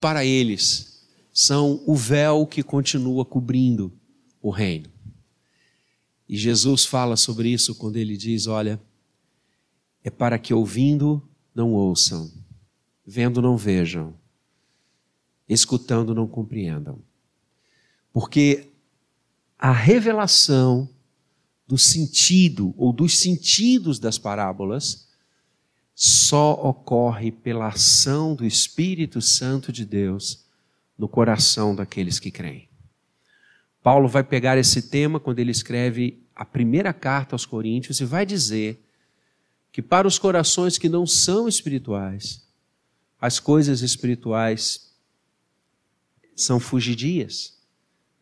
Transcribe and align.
para 0.00 0.24
eles, 0.24 1.06
são 1.32 1.82
o 1.86 1.94
véu 1.94 2.46
que 2.46 2.62
continua 2.62 3.24
cobrindo 3.24 3.92
o 4.40 4.50
reino. 4.50 4.90
E 6.28 6.36
Jesus 6.36 6.84
fala 6.84 7.16
sobre 7.16 7.48
isso 7.48 7.74
quando 7.74 7.96
ele 7.96 8.16
diz: 8.16 8.46
Olha, 8.46 8.80
é 10.04 10.10
para 10.10 10.38
que 10.38 10.52
ouvindo 10.52 11.26
não 11.54 11.72
ouçam, 11.72 12.30
vendo 13.06 13.40
não 13.40 13.56
vejam, 13.56 14.14
escutando 15.48 16.14
não 16.14 16.26
compreendam. 16.26 16.98
Porque 18.12 18.68
a 19.58 19.72
revelação 19.72 20.88
do 21.66 21.76
sentido 21.76 22.74
ou 22.76 22.92
dos 22.92 23.18
sentidos 23.18 23.98
das 23.98 24.18
parábolas 24.18 25.07
só 26.00 26.52
ocorre 26.52 27.32
pela 27.32 27.66
ação 27.66 28.32
do 28.32 28.46
Espírito 28.46 29.20
Santo 29.20 29.72
de 29.72 29.84
Deus 29.84 30.44
no 30.96 31.08
coração 31.08 31.74
daqueles 31.74 32.20
que 32.20 32.30
creem. 32.30 32.68
Paulo 33.82 34.06
vai 34.06 34.22
pegar 34.22 34.56
esse 34.56 34.82
tema 34.90 35.18
quando 35.18 35.40
ele 35.40 35.50
escreve 35.50 36.22
a 36.36 36.44
primeira 36.44 36.92
carta 36.92 37.34
aos 37.34 37.44
Coríntios 37.44 38.00
e 38.00 38.04
vai 38.04 38.24
dizer 38.24 38.80
que 39.72 39.82
para 39.82 40.06
os 40.06 40.20
corações 40.20 40.78
que 40.78 40.88
não 40.88 41.04
são 41.04 41.48
espirituais, 41.48 42.46
as 43.20 43.40
coisas 43.40 43.82
espirituais 43.82 44.94
são 46.36 46.60
fugidias, 46.60 47.58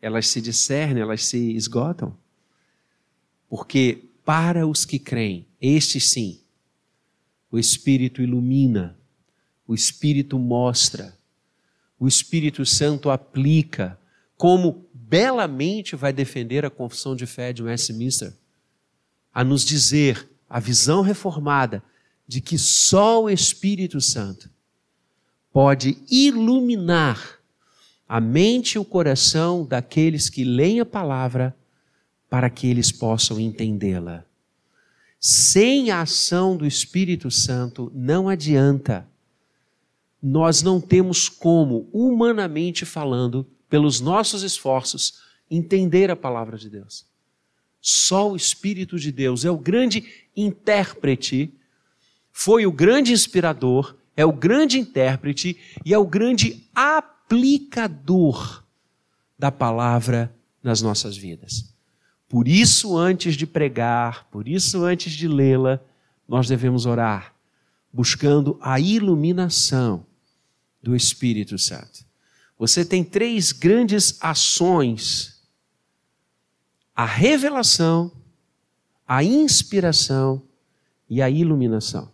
elas 0.01 0.25
se 0.25 0.41
discernem, 0.41 1.03
elas 1.03 1.25
se 1.25 1.55
esgotam. 1.55 2.17
Porque 3.47 4.09
para 4.25 4.65
os 4.65 4.83
que 4.83 4.97
creem, 4.97 5.45
estes 5.61 6.09
sim, 6.09 6.41
o 7.51 7.57
Espírito 7.57 8.21
ilumina, 8.21 8.97
o 9.67 9.73
Espírito 9.73 10.37
mostra, 10.37 11.17
o 11.99 12.07
Espírito 12.07 12.65
Santo 12.65 13.09
aplica, 13.09 13.97
como 14.35 14.85
belamente 14.93 15.95
vai 15.95 16.13
defender 16.13 16.65
a 16.65 16.69
confissão 16.69 17.15
de 17.15 17.25
fé 17.25 17.51
de 17.51 17.63
Westminster, 17.63 18.33
a 19.33 19.43
nos 19.43 19.63
dizer 19.63 20.27
a 20.49 20.59
visão 20.59 21.01
reformada 21.01 21.83
de 22.27 22.41
que 22.41 22.57
só 22.57 23.23
o 23.23 23.29
Espírito 23.29 24.01
Santo 24.01 24.49
pode 25.51 25.97
iluminar 26.09 27.39
a 28.07 28.21
mente 28.21 28.73
e 28.73 28.79
o 28.79 28.85
coração 28.85 29.65
daqueles 29.65 30.29
que 30.29 30.43
leem 30.43 30.79
a 30.79 30.85
palavra 30.85 31.55
para 32.29 32.49
que 32.49 32.67
eles 32.67 32.91
possam 32.91 33.39
entendê-la. 33.39 34.25
Sem 35.29 35.91
a 35.91 36.03
ação 36.03 36.55
do 36.55 36.65
Espírito 36.65 37.29
Santo, 37.29 37.91
não 37.93 38.29
adianta. 38.29 39.05
Nós 40.23 40.61
não 40.61 40.79
temos 40.79 41.27
como, 41.27 41.89
humanamente 41.91 42.85
falando, 42.85 43.45
pelos 43.69 43.99
nossos 43.99 44.41
esforços, 44.41 45.19
entender 45.51 46.09
a 46.09 46.15
palavra 46.15 46.57
de 46.57 46.69
Deus. 46.69 47.05
Só 47.81 48.31
o 48.31 48.37
Espírito 48.37 48.97
de 48.97 49.11
Deus 49.11 49.43
é 49.43 49.51
o 49.51 49.57
grande 49.57 50.05
intérprete, 50.33 51.53
foi 52.31 52.65
o 52.65 52.71
grande 52.71 53.11
inspirador, 53.11 53.97
é 54.15 54.25
o 54.25 54.31
grande 54.31 54.79
intérprete 54.79 55.57
e 55.85 55.93
é 55.93 55.97
o 55.97 56.07
grande 56.07 56.69
aplicador 56.73 58.63
da 59.37 59.51
palavra 59.51 60.33
nas 60.63 60.81
nossas 60.81 61.17
vidas. 61.17 61.76
Por 62.27 62.47
isso, 62.47 62.97
antes 62.97 63.35
de 63.35 63.47
pregar, 63.47 64.27
por 64.29 64.47
isso, 64.47 64.83
antes 64.83 65.13
de 65.13 65.27
lê-la, 65.27 65.79
nós 66.27 66.47
devemos 66.47 66.85
orar, 66.85 67.33
buscando 67.91 68.57
a 68.61 68.79
iluminação 68.79 70.05
do 70.81 70.95
Espírito 70.95 71.57
Santo. 71.57 72.05
Você 72.59 72.83
tem 72.83 73.03
três 73.03 73.51
grandes 73.51 74.17
ações: 74.21 75.41
a 76.95 77.05
revelação, 77.05 78.11
a 79.07 79.23
inspiração 79.23 80.41
e 81.09 81.21
a 81.21 81.29
iluminação. 81.29 82.11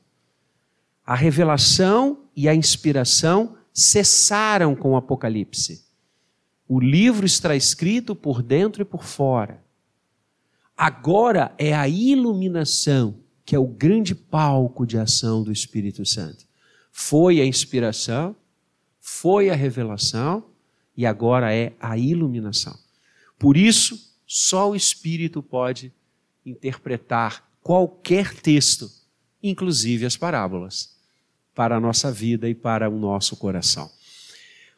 A 1.05 1.15
revelação 1.15 2.25
e 2.35 2.47
a 2.47 2.55
inspiração 2.55 3.57
cessaram 3.73 4.75
com 4.75 4.91
o 4.91 4.95
Apocalipse. 4.95 5.83
O 6.67 6.79
livro 6.79 7.25
está 7.25 7.55
escrito 7.55 8.15
por 8.15 8.41
dentro 8.41 8.83
e 8.83 8.85
por 8.85 9.03
fora. 9.03 9.62
Agora 10.85 11.55
é 11.57 11.73
a 11.73 11.87
iluminação 11.87 13.17
que 13.45 13.55
é 13.55 13.57
o 13.57 13.65
grande 13.65 14.13
palco 14.13 14.85
de 14.85 14.97
ação 14.97 15.41
do 15.41 15.49
Espírito 15.49 16.05
Santo. 16.05 16.45
Foi 16.91 17.39
a 17.39 17.45
inspiração, 17.45 18.35
foi 18.99 19.49
a 19.49 19.55
revelação 19.55 20.43
e 20.97 21.05
agora 21.05 21.55
é 21.55 21.71
a 21.79 21.97
iluminação. 21.97 22.77
Por 23.39 23.55
isso, 23.55 24.13
só 24.27 24.71
o 24.71 24.75
Espírito 24.75 25.41
pode 25.41 25.93
interpretar 26.45 27.49
qualquer 27.61 28.33
texto, 28.33 28.91
inclusive 29.41 30.05
as 30.05 30.17
parábolas, 30.17 30.97
para 31.55 31.77
a 31.77 31.79
nossa 31.79 32.11
vida 32.11 32.49
e 32.49 32.53
para 32.53 32.89
o 32.89 32.99
nosso 32.99 33.37
coração. 33.37 33.89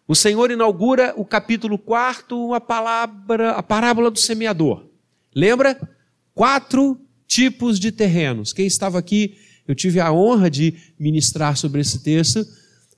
O 0.08 0.14
Senhor 0.14 0.52
inaugura 0.52 1.16
o 1.18 1.26
capítulo 1.26 1.80
4, 1.80 2.54
a 2.54 2.62
palavra, 2.62 3.54
a 3.54 3.64
parábola 3.64 4.12
do 4.12 4.20
semeador. 4.20 4.86
Lembra? 5.34 5.95
Quatro 6.36 7.00
tipos 7.26 7.80
de 7.80 7.94
terrenos. 7.94 8.52
Quem 8.52 8.68
estava 8.68 9.00
aqui, 9.00 9.38
eu 9.66 9.74
tive 9.74 10.02
a 10.02 10.12
honra 10.12 10.52
de 10.52 10.76
ministrar 11.00 11.56
sobre 11.56 11.80
esse 11.80 12.04
texto. 12.04 12.46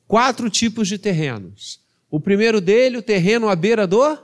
Quatro 0.08 0.50
tipos 0.50 0.88
de 0.88 0.98
terrenos. 0.98 1.80
O 2.10 2.20
primeiro 2.20 2.60
dele, 2.60 2.98
o 2.98 3.02
terreno 3.02 3.48
à 3.48 3.56
beira 3.56 3.86
do 3.86 4.18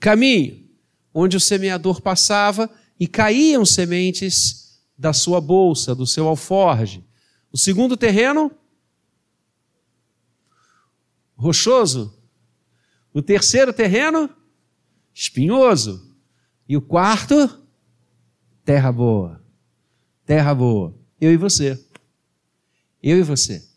caminho, 0.00 0.68
onde 1.14 1.36
o 1.36 1.40
semeador 1.40 2.00
passava 2.00 2.68
e 2.98 3.06
caíam 3.06 3.64
sementes 3.64 4.80
da 4.98 5.12
sua 5.12 5.40
bolsa, 5.40 5.94
do 5.94 6.06
seu 6.06 6.26
alforge. 6.26 7.04
O 7.52 7.56
segundo 7.56 7.96
terreno, 7.96 8.50
rochoso. 11.36 12.18
O 13.14 13.22
terceiro 13.22 13.72
terreno, 13.72 14.28
espinhoso. 15.14 16.16
E 16.68 16.76
o 16.76 16.82
quarto, 16.82 17.59
terra 18.70 18.92
boa. 18.92 19.44
Terra 20.24 20.54
boa. 20.54 20.96
Eu 21.20 21.32
e 21.32 21.36
você. 21.36 21.76
Eu 23.02 23.18
e 23.18 23.22
você. 23.24 23.68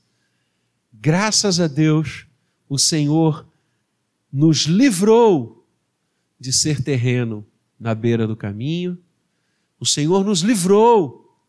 Graças 0.93 1.59
a 1.59 1.65
Deus, 1.65 2.27
o 2.69 2.77
Senhor 2.77 3.51
nos 4.31 4.65
livrou 4.65 5.67
de 6.39 6.53
ser 6.53 6.83
terreno 6.83 7.43
na 7.79 7.95
beira 7.95 8.27
do 8.27 8.37
caminho. 8.37 8.95
O 9.79 9.85
Senhor 9.85 10.23
nos 10.23 10.41
livrou 10.41 11.39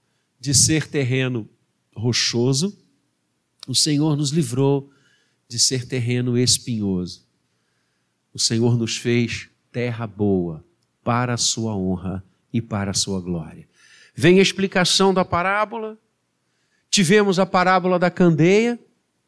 de 0.40 0.54
ser 0.54 0.86
terreno 0.86 1.46
rochoso. 1.94 2.74
O 3.68 3.74
Senhor 3.74 4.16
nos 4.16 4.30
livrou 4.30 4.90
de 5.46 5.58
ser 5.58 5.86
terreno 5.86 6.38
espinhoso. 6.38 7.26
O 8.32 8.38
Senhor 8.38 8.78
nos 8.78 8.96
fez 8.96 9.50
terra 9.70 10.06
boa 10.06 10.64
para 11.02 11.34
a 11.34 11.36
sua 11.36 11.76
honra 11.76 12.24
e 12.54 12.62
para 12.62 12.92
a 12.92 12.94
sua 12.94 13.20
glória. 13.20 13.68
Vem 14.14 14.38
a 14.38 14.42
explicação 14.42 15.12
da 15.12 15.24
parábola. 15.24 15.98
Tivemos 16.88 17.40
a 17.40 17.44
parábola 17.44 17.98
da 17.98 18.12
candeia, 18.12 18.78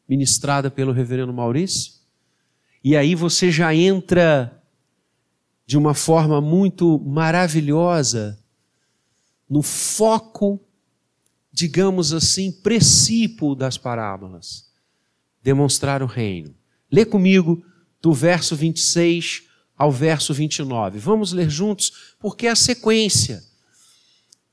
ministrada 0.07 0.71
pelo 0.71 0.93
reverendo 0.93 1.33
Maurício. 1.33 1.91
E 2.81 2.95
aí 2.95 3.13
você 3.13 3.51
já 3.51 3.75
entra 3.75 4.63
de 5.65 5.77
uma 5.77 5.93
forma 5.93 6.39
muito 6.39 6.97
maravilhosa 6.99 8.41
no 9.49 9.61
foco, 9.61 10.57
digamos 11.51 12.13
assim, 12.13 12.49
princípio 12.49 13.53
das 13.55 13.77
parábolas. 13.77 14.71
Demonstrar 15.43 16.01
o 16.01 16.05
reino. 16.05 16.55
Lê 16.89 17.03
comigo 17.03 17.61
do 18.01 18.13
verso 18.13 18.55
26 18.55 19.46
ao 19.77 19.91
verso 19.91 20.33
29. 20.33 20.97
Vamos 20.97 21.31
ler 21.31 21.49
juntos, 21.49 22.15
porque 22.19 22.47
é 22.47 22.51
a 22.51 22.55
sequência. 22.55 23.43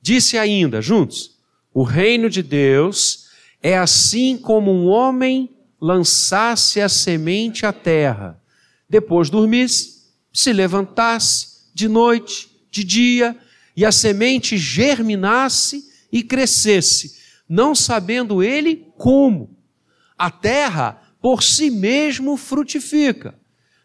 Disse 0.01 0.37
ainda, 0.37 0.83
juntos: 0.83 1.39
O 1.73 1.83
reino 1.83 2.29
de 2.29 2.43
Deus 2.43 3.25
é 3.63 3.79
assim 3.79 4.37
como 4.37 4.71
um 4.71 4.87
homem 4.87 5.51
lançasse 5.81 6.81
a 6.81 6.89
semente 6.89 7.65
à 7.65 7.73
terra, 7.73 8.41
depois 8.89 9.31
dormisse, 9.31 10.03
se 10.33 10.53
levantasse 10.53 11.71
de 11.75 11.89
noite, 11.89 12.49
de 12.71 12.85
dia, 12.85 13.37
e 13.77 13.85
a 13.85 13.91
semente 13.91 14.57
germinasse 14.57 15.85
e 16.13 16.23
crescesse, 16.23 17.19
não 17.49 17.75
sabendo 17.75 18.43
ele 18.43 18.87
como. 18.97 19.57
A 20.17 20.31
terra 20.31 21.03
por 21.21 21.43
si 21.43 21.71
mesmo 21.71 22.37
frutifica. 22.37 23.35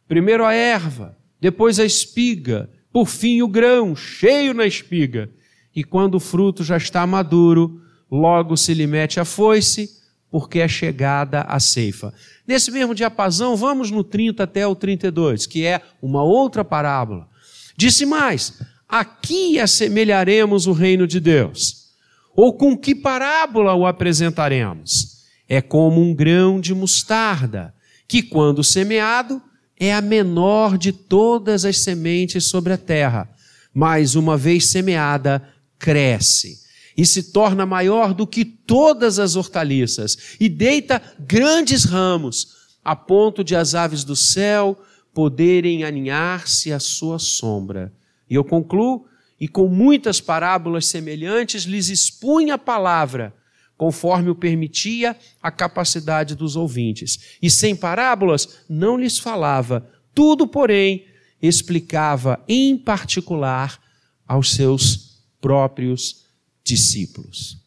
Primeiro 0.08 0.46
a 0.46 0.54
erva, 0.54 1.18
depois 1.40 1.80
a 1.80 1.86
espiga, 1.86 2.70
por 2.92 3.08
fim 3.08 3.42
o 3.42 3.48
grão, 3.48 3.96
cheio 3.96 4.54
na 4.54 4.66
espiga. 4.66 5.30
E 5.76 5.84
quando 5.84 6.16
o 6.16 6.20
fruto 6.20 6.64
já 6.64 6.78
está 6.78 7.06
maduro, 7.08 7.82
logo 8.12 8.58
se 8.58 8.74
lhe 8.74 8.88
mete 8.88 9.20
a 9.20 9.26
foice, 9.26 9.98
porque 10.32 10.60
é 10.60 10.68
chegada 10.68 11.42
a 11.42 11.60
ceifa. 11.60 12.14
Nesse 12.48 12.72
mesmo 12.72 12.94
diapasão, 12.94 13.56
vamos 13.56 13.90
no 13.90 14.04
30 14.04 14.44
até 14.44 14.68
o 14.68 14.76
32, 14.76 15.46
que 15.46 15.66
é 15.66 15.82
uma 16.02 16.24
outra 16.24 16.64
parábola. 16.64 17.28
Disse 17.76 18.06
mais: 18.06 18.60
aqui 18.88 19.60
assemelharemos 19.60 20.68
o 20.68 20.72
reino 20.72 21.08
de 21.08 21.20
Deus. 21.20 21.90
Ou 22.36 22.54
com 22.54 22.78
que 22.78 22.96
parábola 22.96 23.74
o 23.74 23.86
apresentaremos? 23.86 25.20
É 25.48 25.62
como 25.62 26.02
um 26.02 26.14
grão 26.14 26.60
de 26.60 26.74
mostarda, 26.74 27.74
que 28.08 28.22
quando 28.22 28.64
semeado 28.64 29.42
é 29.80 29.94
a 29.94 30.02
menor 30.02 30.78
de 30.78 30.92
todas 30.92 31.64
as 31.64 31.78
sementes 31.78 32.46
sobre 32.46 32.74
a 32.74 32.78
terra, 32.78 33.30
mas 33.74 34.16
uma 34.16 34.36
vez 34.36 34.68
semeada, 34.68 35.42
cresce 35.80 36.60
e 36.98 37.06
se 37.06 37.32
torna 37.32 37.66
maior 37.66 38.14
do 38.14 38.28
que 38.28 38.44
todas 38.44 39.20
as 39.20 39.38
hortaliças 39.38 40.36
e 40.38 40.50
deita 40.50 41.02
grandes 41.18 41.86
ramos, 41.86 42.58
a 42.84 42.94
ponto 42.94 43.42
de 43.42 43.56
as 43.56 43.74
aves 43.74 44.04
do 44.04 44.18
céu 44.18 44.78
poderem 45.14 45.86
aninhar-se 45.86 46.74
à 46.74 46.80
sua 46.80 47.18
sombra. 47.18 47.94
E 48.30 48.36
eu 48.36 48.44
concluo, 48.44 49.06
e 49.40 49.48
com 49.48 49.70
muitas 49.70 50.20
parábolas 50.20 50.88
semelhantes 50.88 51.64
lhes 51.64 51.88
expunha 51.88 52.56
a 52.56 52.58
palavra, 52.58 53.34
conforme 53.80 54.30
o 54.30 54.36
permitia 54.36 55.18
a 55.42 55.50
capacidade 55.50 56.36
dos 56.36 56.58
ouvintes. 56.58 57.38
E 57.42 57.50
sem 57.50 57.74
parábolas 57.74 58.60
não 58.68 58.98
lhes 58.98 59.18
falava, 59.18 59.90
tudo, 60.14 60.46
porém, 60.46 61.08
explicava 61.42 62.44
em 62.46 62.78
particular 62.78 63.82
aos 64.28 64.52
seus 64.52 65.24
próprios 65.40 66.26
discípulos. 66.62 67.58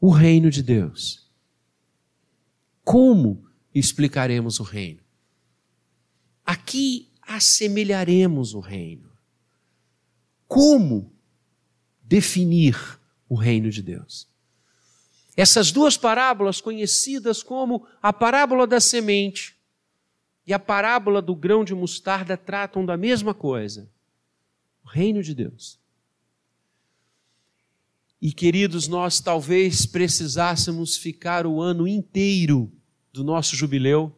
O 0.00 0.10
reino 0.10 0.50
de 0.50 0.64
Deus. 0.64 1.30
Como 2.82 3.46
explicaremos 3.72 4.58
o 4.58 4.64
reino? 4.64 5.00
Aqui 6.44 7.08
assemelharemos 7.22 8.52
o 8.52 8.58
reino. 8.58 9.12
Como 10.48 11.12
definir 12.02 12.76
o 13.28 13.36
reino 13.36 13.70
de 13.70 13.80
Deus? 13.80 14.31
Essas 15.36 15.72
duas 15.72 15.96
parábolas, 15.96 16.60
conhecidas 16.60 17.42
como 17.42 17.86
a 18.02 18.12
parábola 18.12 18.66
da 18.66 18.80
semente 18.80 19.56
e 20.46 20.52
a 20.52 20.58
parábola 20.58 21.22
do 21.22 21.34
grão 21.34 21.64
de 21.64 21.74
mostarda, 21.74 22.36
tratam 22.36 22.84
da 22.84 22.96
mesma 22.96 23.32
coisa: 23.32 23.90
o 24.84 24.88
reino 24.88 25.22
de 25.22 25.34
Deus. 25.34 25.80
E 28.20 28.32
queridos, 28.32 28.86
nós 28.86 29.18
talvez 29.18 29.84
precisássemos 29.84 30.96
ficar 30.96 31.46
o 31.46 31.60
ano 31.60 31.88
inteiro 31.88 32.72
do 33.12 33.24
nosso 33.24 33.56
jubileu 33.56 34.16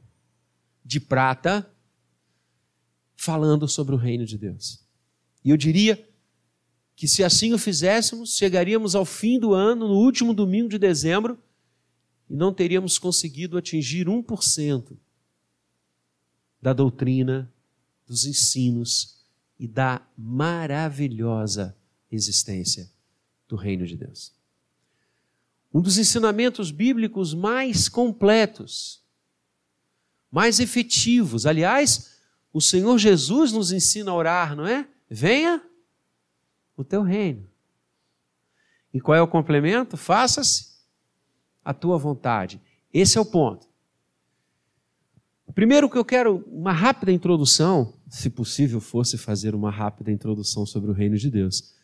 de 0.84 1.00
prata 1.00 1.70
falando 3.16 3.66
sobre 3.66 3.94
o 3.94 3.98
reino 3.98 4.26
de 4.26 4.36
Deus. 4.36 4.84
E 5.42 5.50
eu 5.50 5.56
diria 5.56 6.06
que 6.96 7.08
se 7.08 7.24
assim 7.24 7.52
o 7.52 7.58
fizéssemos, 7.58 8.36
chegaríamos 8.36 8.94
ao 8.94 9.04
fim 9.04 9.38
do 9.38 9.52
ano, 9.52 9.88
no 9.88 9.94
último 9.94 10.32
domingo 10.32 10.68
de 10.68 10.78
dezembro, 10.78 11.38
e 12.28 12.36
não 12.36 12.52
teríamos 12.52 12.98
conseguido 12.98 13.58
atingir 13.58 14.06
1% 14.06 14.96
da 16.62 16.72
doutrina, 16.72 17.52
dos 18.06 18.24
ensinos 18.24 19.18
e 19.58 19.66
da 19.66 20.06
maravilhosa 20.16 21.76
existência 22.10 22.90
do 23.48 23.56
reino 23.56 23.86
de 23.86 23.96
Deus. 23.96 24.32
Um 25.72 25.80
dos 25.80 25.98
ensinamentos 25.98 26.70
bíblicos 26.70 27.34
mais 27.34 27.88
completos, 27.88 29.02
mais 30.30 30.60
efetivos. 30.60 31.46
Aliás, 31.46 32.18
o 32.52 32.60
Senhor 32.60 32.96
Jesus 32.98 33.52
nos 33.52 33.72
ensina 33.72 34.12
a 34.12 34.14
orar, 34.14 34.54
não 34.54 34.66
é? 34.66 34.88
Venha 35.10 35.60
o 36.76 36.84
teu 36.84 37.02
reino. 37.02 37.48
E 38.92 39.00
qual 39.00 39.16
é 39.16 39.22
o 39.22 39.28
complemento? 39.28 39.96
Faça-se 39.96 40.74
a 41.64 41.74
tua 41.74 41.98
vontade. 41.98 42.60
Esse 42.92 43.18
é 43.18 43.20
o 43.20 43.24
ponto. 43.24 43.66
Primeiro 45.54 45.88
que 45.88 45.96
eu 45.96 46.04
quero 46.04 46.44
uma 46.48 46.72
rápida 46.72 47.12
introdução, 47.12 47.94
se 48.08 48.28
possível 48.28 48.80
fosse 48.80 49.16
fazer 49.16 49.54
uma 49.54 49.70
rápida 49.70 50.10
introdução 50.10 50.66
sobre 50.66 50.90
o 50.90 50.94
reino 50.94 51.16
de 51.16 51.30
Deus 51.30 51.74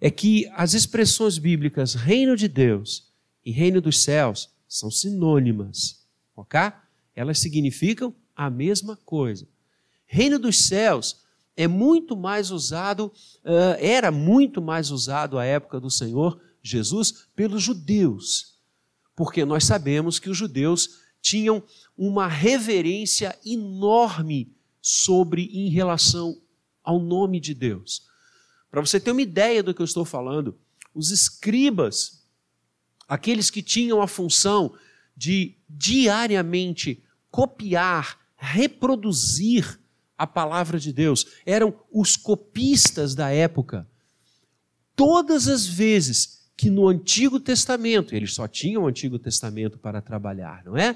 é 0.00 0.10
que 0.10 0.50
as 0.54 0.72
expressões 0.72 1.36
bíblicas 1.36 1.94
reino 1.94 2.34
de 2.34 2.48
Deus 2.48 3.12
e 3.44 3.52
reino 3.52 3.80
dos 3.80 4.02
céus 4.02 4.48
são 4.66 4.90
sinônimas, 4.90 6.06
ok? 6.34 6.72
Elas 7.14 7.38
significam 7.38 8.14
a 8.34 8.48
mesma 8.48 8.96
coisa. 8.96 9.46
Reino 10.06 10.38
dos 10.38 10.64
céus 10.64 11.20
é 11.60 11.68
muito 11.68 12.16
mais 12.16 12.50
usado, 12.50 13.12
uh, 13.44 13.76
era 13.78 14.10
muito 14.10 14.62
mais 14.62 14.90
usado 14.90 15.38
à 15.38 15.44
época 15.44 15.78
do 15.78 15.90
Senhor 15.90 16.40
Jesus 16.62 17.26
pelos 17.36 17.62
judeus, 17.62 18.58
porque 19.14 19.44
nós 19.44 19.64
sabemos 19.64 20.18
que 20.18 20.30
os 20.30 20.38
judeus 20.38 21.00
tinham 21.20 21.62
uma 21.98 22.26
reverência 22.26 23.38
enorme 23.44 24.50
sobre 24.80 25.50
em 25.52 25.68
relação 25.68 26.40
ao 26.82 26.98
nome 26.98 27.38
de 27.38 27.52
Deus. 27.52 28.06
Para 28.70 28.80
você 28.80 28.98
ter 28.98 29.10
uma 29.10 29.20
ideia 29.20 29.62
do 29.62 29.74
que 29.74 29.82
eu 29.82 29.84
estou 29.84 30.06
falando, 30.06 30.58
os 30.94 31.10
escribas, 31.10 32.24
aqueles 33.06 33.50
que 33.50 33.62
tinham 33.62 34.00
a 34.00 34.08
função 34.08 34.74
de 35.14 35.56
diariamente 35.68 37.02
copiar, 37.30 38.18
reproduzir 38.38 39.79
a 40.20 40.26
palavra 40.26 40.78
de 40.78 40.92
Deus, 40.92 41.24
eram 41.46 41.74
os 41.90 42.14
copistas 42.14 43.14
da 43.14 43.30
época. 43.30 43.88
Todas 44.94 45.48
as 45.48 45.66
vezes 45.66 46.50
que 46.58 46.68
no 46.68 46.86
Antigo 46.88 47.40
Testamento, 47.40 48.14
eles 48.14 48.34
só 48.34 48.46
tinham 48.46 48.82
o 48.82 48.86
Antigo 48.86 49.18
Testamento 49.18 49.78
para 49.78 50.02
trabalhar, 50.02 50.62
não 50.66 50.76
é? 50.76 50.94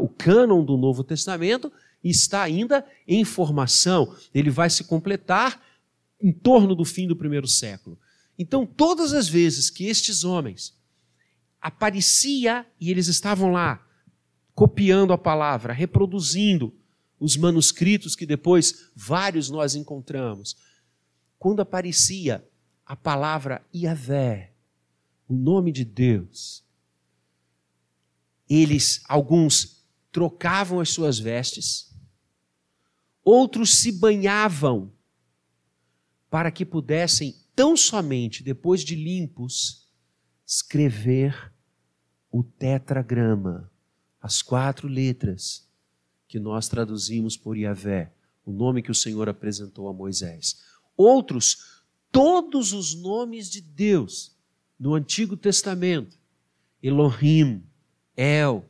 O 0.00 0.08
cânon 0.08 0.64
do 0.64 0.78
Novo 0.78 1.04
Testamento 1.04 1.70
está 2.02 2.42
ainda 2.42 2.82
em 3.06 3.26
formação, 3.26 4.16
ele 4.32 4.48
vai 4.48 4.70
se 4.70 4.84
completar 4.84 5.62
em 6.18 6.32
torno 6.32 6.74
do 6.74 6.86
fim 6.86 7.06
do 7.06 7.14
primeiro 7.14 7.46
século. 7.46 7.98
Então, 8.38 8.64
todas 8.64 9.12
as 9.12 9.28
vezes 9.28 9.68
que 9.68 9.84
estes 9.84 10.24
homens 10.24 10.74
aparecia 11.60 12.64
e 12.80 12.90
eles 12.90 13.06
estavam 13.06 13.52
lá 13.52 13.86
copiando 14.54 15.12
a 15.12 15.18
palavra, 15.18 15.74
reproduzindo 15.74 16.72
os 17.18 17.36
manuscritos 17.36 18.14
que 18.14 18.26
depois 18.26 18.90
vários 18.94 19.48
nós 19.48 19.74
encontramos. 19.74 20.56
Quando 21.38 21.60
aparecia 21.60 22.46
a 22.84 22.94
palavra 22.94 23.64
Yahvé, 23.74 24.52
o 25.28 25.34
nome 25.34 25.72
de 25.72 25.84
Deus, 25.84 26.64
eles, 28.48 29.02
alguns, 29.08 29.84
trocavam 30.12 30.80
as 30.80 30.90
suas 30.90 31.18
vestes, 31.18 31.92
outros 33.24 33.78
se 33.78 33.90
banhavam 33.90 34.92
para 36.30 36.50
que 36.50 36.64
pudessem, 36.64 37.34
tão 37.54 37.76
somente 37.76 38.42
depois 38.42 38.82
de 38.82 38.94
limpos, 38.94 39.88
escrever 40.46 41.52
o 42.30 42.44
tetragrama, 42.44 43.70
as 44.20 44.42
quatro 44.42 44.86
letras 44.86 45.65
que 46.36 46.40
nós 46.40 46.68
traduzimos 46.68 47.34
por 47.34 47.56
Yahvé, 47.56 48.12
o 48.44 48.52
nome 48.52 48.82
que 48.82 48.90
o 48.90 48.94
Senhor 48.94 49.26
apresentou 49.26 49.88
a 49.88 49.92
Moisés. 49.94 50.62
Outros, 50.94 51.80
todos 52.12 52.74
os 52.74 52.94
nomes 52.94 53.48
de 53.48 53.62
Deus 53.62 54.36
no 54.78 54.92
Antigo 54.92 55.34
Testamento, 55.34 56.18
Elohim, 56.82 57.62
El, 58.14 58.68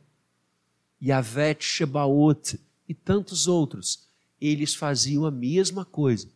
Yahvé 1.03 1.57
Shebaot 1.59 2.57
e 2.87 2.93
tantos 2.93 3.49
outros, 3.49 4.07
eles 4.39 4.73
faziam 4.73 5.25
a 5.25 5.31
mesma 5.31 5.83
coisa 5.83 6.29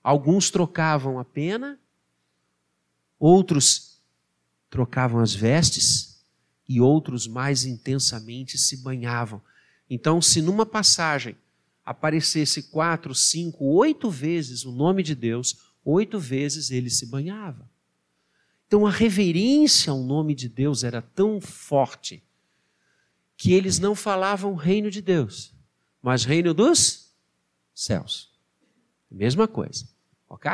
Alguns 0.00 0.48
trocavam 0.48 1.18
a 1.18 1.24
pena, 1.24 1.76
outros 3.18 4.00
trocavam 4.70 5.20
as 5.20 5.34
vestes 5.34 6.24
e 6.68 6.80
outros 6.80 7.26
mais 7.26 7.64
intensamente 7.64 8.56
se 8.56 8.76
banhavam. 8.76 9.42
Então, 9.88 10.20
se 10.20 10.42
numa 10.42 10.66
passagem 10.66 11.36
aparecesse 11.84 12.64
quatro, 12.64 13.14
cinco, 13.14 13.64
oito 13.64 14.10
vezes 14.10 14.64
o 14.64 14.72
nome 14.72 15.02
de 15.02 15.14
Deus, 15.14 15.72
oito 15.84 16.18
vezes 16.18 16.70
ele 16.70 16.90
se 16.90 17.06
banhava. 17.06 17.68
Então, 18.66 18.86
a 18.86 18.90
reverência 18.90 19.90
ao 19.90 20.02
nome 20.02 20.34
de 20.34 20.48
Deus 20.48 20.84
era 20.84 21.00
tão 21.00 21.40
forte 21.40 22.22
que 23.36 23.52
eles 23.52 23.78
não 23.78 23.94
falavam 23.94 24.54
reino 24.54 24.90
de 24.90 25.00
Deus, 25.00 25.54
mas 26.02 26.24
reino 26.24 26.52
dos 26.52 27.14
céus. 27.74 28.30
Mesma 29.10 29.48
coisa. 29.48 29.88
Ok? 30.28 30.50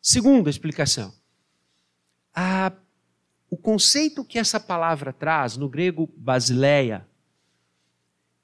Segunda 0.00 0.48
explicação. 0.48 1.12
A 2.32 2.72
o 3.50 3.56
conceito 3.56 4.24
que 4.24 4.38
essa 4.38 4.60
palavra 4.60 5.12
traz, 5.12 5.56
no 5.56 5.68
grego 5.68 6.12
basileia, 6.16 7.08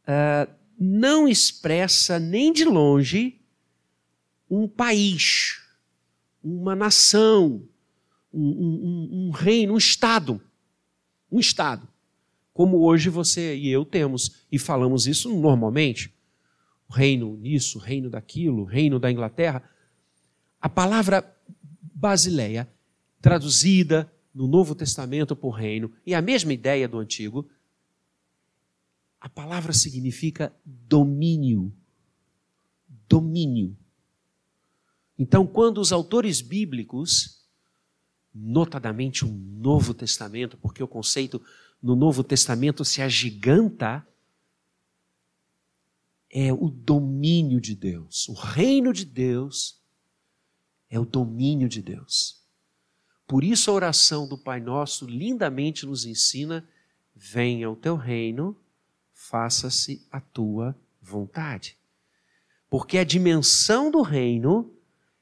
uh, 0.08 0.52
não 0.78 1.28
expressa 1.28 2.18
nem 2.18 2.52
de 2.52 2.64
longe 2.64 3.40
um 4.50 4.68
país, 4.68 5.60
uma 6.42 6.74
nação, 6.74 7.66
um, 8.32 8.40
um, 8.40 9.08
um, 9.12 9.30
reino, 9.30 9.74
um 9.74 9.78
Estado. 9.78 10.40
Um 11.30 11.38
Estado. 11.38 11.88
Como 12.52 12.78
hoje 12.82 13.08
você 13.08 13.56
e 13.56 13.68
eu 13.68 13.84
temos, 13.84 14.44
e 14.50 14.58
falamos 14.58 15.06
isso 15.06 15.34
normalmente. 15.34 16.14
Reino 16.88 17.36
nisso, 17.36 17.78
reino 17.78 18.08
daquilo, 18.10 18.64
reino 18.64 19.00
da 19.00 19.10
Inglaterra. 19.10 19.62
A 20.60 20.68
palavra 20.68 21.36
basileia, 21.94 22.68
traduzida 23.20 24.10
no 24.34 24.46
Novo 24.46 24.74
Testamento 24.74 25.34
por 25.34 25.50
reino, 25.50 25.90
e 26.06 26.14
a 26.14 26.20
mesma 26.20 26.52
ideia 26.52 26.86
do 26.86 26.98
Antigo, 26.98 27.48
a 29.24 29.28
palavra 29.30 29.72
significa 29.72 30.54
domínio. 30.66 31.74
Domínio. 33.08 33.74
Então, 35.18 35.46
quando 35.46 35.78
os 35.78 35.92
autores 35.92 36.42
bíblicos, 36.42 37.42
notadamente 38.34 39.24
o 39.24 39.28
Novo 39.28 39.94
Testamento, 39.94 40.58
porque 40.58 40.82
o 40.82 40.86
conceito 40.86 41.40
no 41.82 41.96
Novo 41.96 42.22
Testamento 42.22 42.84
se 42.84 43.00
agiganta, 43.00 44.06
é 46.28 46.52
o 46.52 46.68
domínio 46.68 47.62
de 47.62 47.74
Deus. 47.74 48.28
O 48.28 48.34
reino 48.34 48.92
de 48.92 49.06
Deus 49.06 49.80
é 50.90 51.00
o 51.00 51.06
domínio 51.06 51.66
de 51.66 51.80
Deus. 51.80 52.44
Por 53.26 53.42
isso 53.42 53.70
a 53.70 53.74
oração 53.74 54.28
do 54.28 54.36
Pai 54.36 54.60
Nosso 54.60 55.06
lindamente 55.06 55.86
nos 55.86 56.04
ensina: 56.04 56.68
venha 57.16 57.70
o 57.70 57.76
teu 57.76 57.96
reino 57.96 58.54
faça-se 59.14 60.06
a 60.10 60.20
tua 60.20 60.76
vontade. 61.00 61.78
Porque 62.68 62.98
a 62.98 63.04
dimensão 63.04 63.90
do 63.90 64.02
reino 64.02 64.76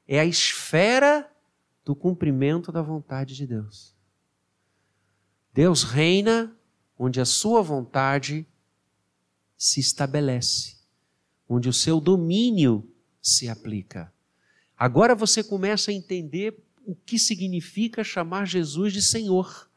é 0.07 0.19
a 0.19 0.25
esfera 0.25 1.31
do 1.85 1.95
cumprimento 1.95 2.71
da 2.71 2.81
vontade 2.81 3.35
de 3.35 3.45
Deus. 3.45 3.95
Deus 5.53 5.83
reina 5.83 6.53
onde 6.97 7.21
a 7.21 7.25
sua 7.25 7.61
vontade 7.61 8.47
se 9.55 9.79
estabelece, 9.79 10.77
onde 11.47 11.69
o 11.69 11.73
seu 11.73 12.01
domínio 12.01 12.89
se 13.21 13.47
aplica. 13.47 14.11
Agora 14.75 15.13
você 15.13 15.43
começa 15.43 15.91
a 15.91 15.93
entender 15.93 16.61
o 16.85 16.95
que 16.95 17.19
significa 17.19 18.03
chamar 18.03 18.45
Jesus 18.45 18.91
de 18.91 19.01
Senhor. 19.01 19.69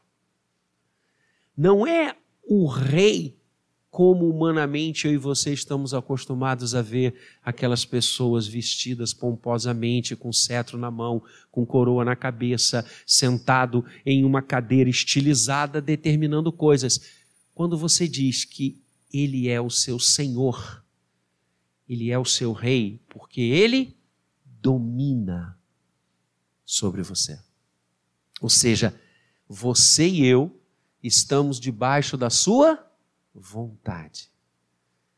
Não 1.55 1.85
é 1.85 2.17
o 2.43 2.67
rei 2.67 3.36
como 3.89 4.29
humanamente 4.29 5.07
eu 5.07 5.13
e 5.13 5.17
você 5.17 5.53
estamos 5.53 5.93
acostumados 5.93 6.75
a 6.75 6.81
ver 6.81 7.15
aquelas 7.43 7.85
pessoas 7.85 8.45
vestidas 8.45 9.13
pomposamente, 9.13 10.15
com 10.15 10.31
cetro 10.31 10.77
na 10.77 10.91
mão, 10.91 11.23
com 11.49 11.65
coroa 11.65 12.03
na 12.03 12.15
cabeça, 12.15 12.85
sentado 13.05 13.83
em 14.05 14.23
uma 14.23 14.41
cadeira 14.41 14.89
estilizada, 14.89 15.81
determinando 15.81 16.51
coisas. 16.51 17.01
Quando 17.55 17.77
você 17.77 18.07
diz 18.07 18.43
que 18.43 18.81
Ele 19.11 19.47
é 19.47 19.59
o 19.59 19.69
seu 19.69 19.99
Senhor, 19.99 20.83
Ele 21.87 22.11
é 22.11 22.19
o 22.19 22.25
seu 22.25 22.51
Rei, 22.51 23.01
porque 23.09 23.41
Ele 23.41 23.95
domina 24.45 25.57
sobre 26.65 27.01
você. 27.01 27.39
Ou 28.41 28.49
seja, 28.49 28.93
você 29.47 30.07
e 30.07 30.25
eu 30.25 30.59
estamos 31.01 31.59
debaixo 31.59 32.17
da 32.17 32.29
sua 32.29 32.86
vontade. 33.39 34.29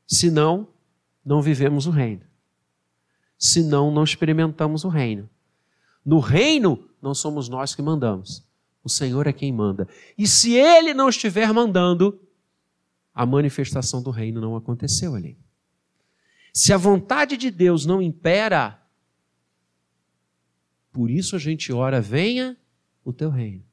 Senão, 0.08 0.68
não 1.24 1.42
vivemos 1.42 1.88
o 1.88 1.92
reino. 1.92 2.24
Senão, 3.38 3.92
não 3.92 4.04
experimentamos 4.04 4.84
o 4.84 4.90
reino. 4.90 5.30
No 6.04 6.20
reino, 6.20 6.90
não 7.02 7.14
somos 7.14 7.48
nós 7.48 7.74
que 7.74 7.82
mandamos. 7.82 8.46
O 8.84 8.90
Senhor 8.90 9.28
é 9.28 9.34
quem 9.34 9.52
manda. 9.52 9.88
E 10.18 10.28
se 10.28 10.54
Ele 10.54 10.94
não 10.94 11.10
estiver 11.10 11.54
mandando, 11.54 12.20
a 13.14 13.26
manifestação 13.26 14.02
do 14.02 14.10
reino 14.10 14.42
não 14.42 14.56
aconteceu 14.56 15.16
ali. 15.16 15.38
Se 16.54 16.74
a 16.74 16.78
vontade 16.78 17.38
de 17.38 17.52
Deus 17.52 17.86
não 17.86 18.02
impera, 18.02 18.82
por 20.92 21.10
isso 21.10 21.36
a 21.36 21.40
gente 21.40 21.72
ora, 21.72 22.02
venha 22.02 22.58
o 23.04 23.14
teu 23.14 23.30
reino. 23.30 23.69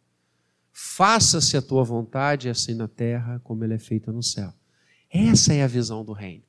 Faça-se 0.78 1.56
a 1.56 1.62
tua 1.62 1.83
vontade, 1.83 2.50
assim 2.50 2.75
na 2.75 2.87
terra 2.87 3.40
como 3.42 3.64
ele 3.64 3.73
é 3.73 3.78
feita 3.78 4.12
no 4.12 4.23
céu. 4.23 4.52
Essa 5.09 5.54
é 5.54 5.62
a 5.62 5.66
visão 5.66 6.04
do 6.04 6.12
reino. 6.12 6.45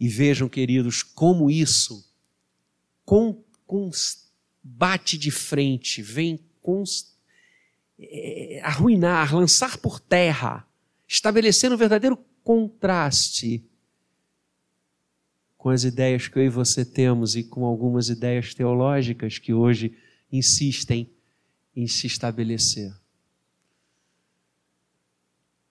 E 0.00 0.08
vejam, 0.08 0.48
queridos, 0.48 1.02
como 1.02 1.50
isso 1.50 2.10
com, 3.04 3.44
com, 3.66 3.90
bate 4.62 5.18
de 5.18 5.30
frente, 5.30 6.00
vem 6.00 6.40
é, 7.98 8.62
arruinar, 8.64 9.34
lançar 9.34 9.76
por 9.76 10.00
terra, 10.00 10.66
estabelecendo 11.06 11.74
um 11.74 11.78
verdadeiro 11.78 12.16
contraste 12.42 13.68
com 15.58 15.68
as 15.68 15.84
ideias 15.84 16.26
que 16.26 16.38
eu 16.38 16.44
e 16.44 16.48
você 16.48 16.86
temos 16.86 17.36
e 17.36 17.44
com 17.44 17.66
algumas 17.66 18.08
ideias 18.08 18.54
teológicas 18.54 19.38
que 19.38 19.52
hoje 19.52 19.94
insistem 20.32 21.12
em 21.74 21.86
se 21.86 22.06
estabelecer. 22.06 22.94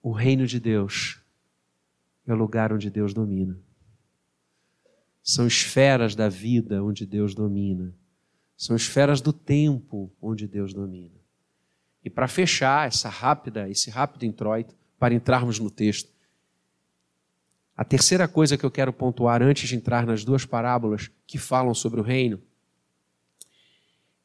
O 0.02 0.10
reino 0.10 0.46
de 0.46 0.58
Deus 0.58 1.20
é 2.26 2.32
o 2.32 2.36
lugar 2.36 2.72
onde 2.72 2.90
Deus 2.90 3.14
domina. 3.14 3.58
São 5.22 5.46
esferas 5.46 6.16
da 6.16 6.28
vida 6.28 6.82
onde 6.82 7.06
Deus 7.06 7.34
domina. 7.34 7.94
São 8.56 8.74
esferas 8.74 9.20
do 9.20 9.32
tempo 9.32 10.12
onde 10.20 10.48
Deus 10.48 10.74
domina. 10.74 11.20
E 12.04 12.10
para 12.10 12.26
fechar 12.26 12.88
essa 12.88 13.08
rápida, 13.08 13.68
esse 13.68 13.88
rápido 13.90 14.24
introito, 14.24 14.74
para 14.98 15.14
entrarmos 15.14 15.58
no 15.58 15.70
texto, 15.70 16.12
a 17.76 17.84
terceira 17.84 18.28
coisa 18.28 18.56
que 18.58 18.64
eu 18.64 18.70
quero 18.70 18.92
pontuar 18.92 19.42
antes 19.42 19.68
de 19.68 19.76
entrar 19.76 20.06
nas 20.06 20.24
duas 20.24 20.44
parábolas 20.44 21.10
que 21.26 21.38
falam 21.38 21.74
sobre 21.74 22.00
o 22.00 22.02
reino 22.02 22.40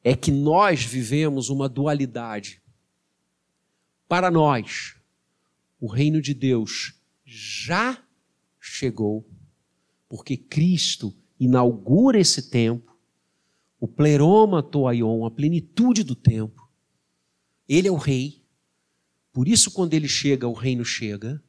é 0.09 0.15
que 0.15 0.31
nós 0.31 0.85
vivemos 0.85 1.49
uma 1.49 1.67
dualidade. 1.67 2.61
Para 4.07 4.31
nós, 4.31 4.95
o 5.81 5.85
reino 5.85 6.21
de 6.21 6.33
Deus 6.33 6.93
já 7.25 8.01
chegou, 8.57 9.29
porque 10.07 10.37
Cristo 10.37 11.13
inaugura 11.37 12.17
esse 12.17 12.49
tempo, 12.49 12.97
o 13.81 13.85
pleroma 13.85 14.63
toaion, 14.63 15.25
a 15.25 15.29
plenitude 15.29 16.05
do 16.05 16.15
tempo. 16.15 16.71
Ele 17.67 17.89
é 17.89 17.91
o 17.91 17.97
rei. 17.97 18.41
Por 19.33 19.45
isso, 19.45 19.69
quando 19.71 19.93
ele 19.93 20.07
chega, 20.07 20.47
o 20.47 20.53
reino 20.53 20.85
chega. 20.85 21.43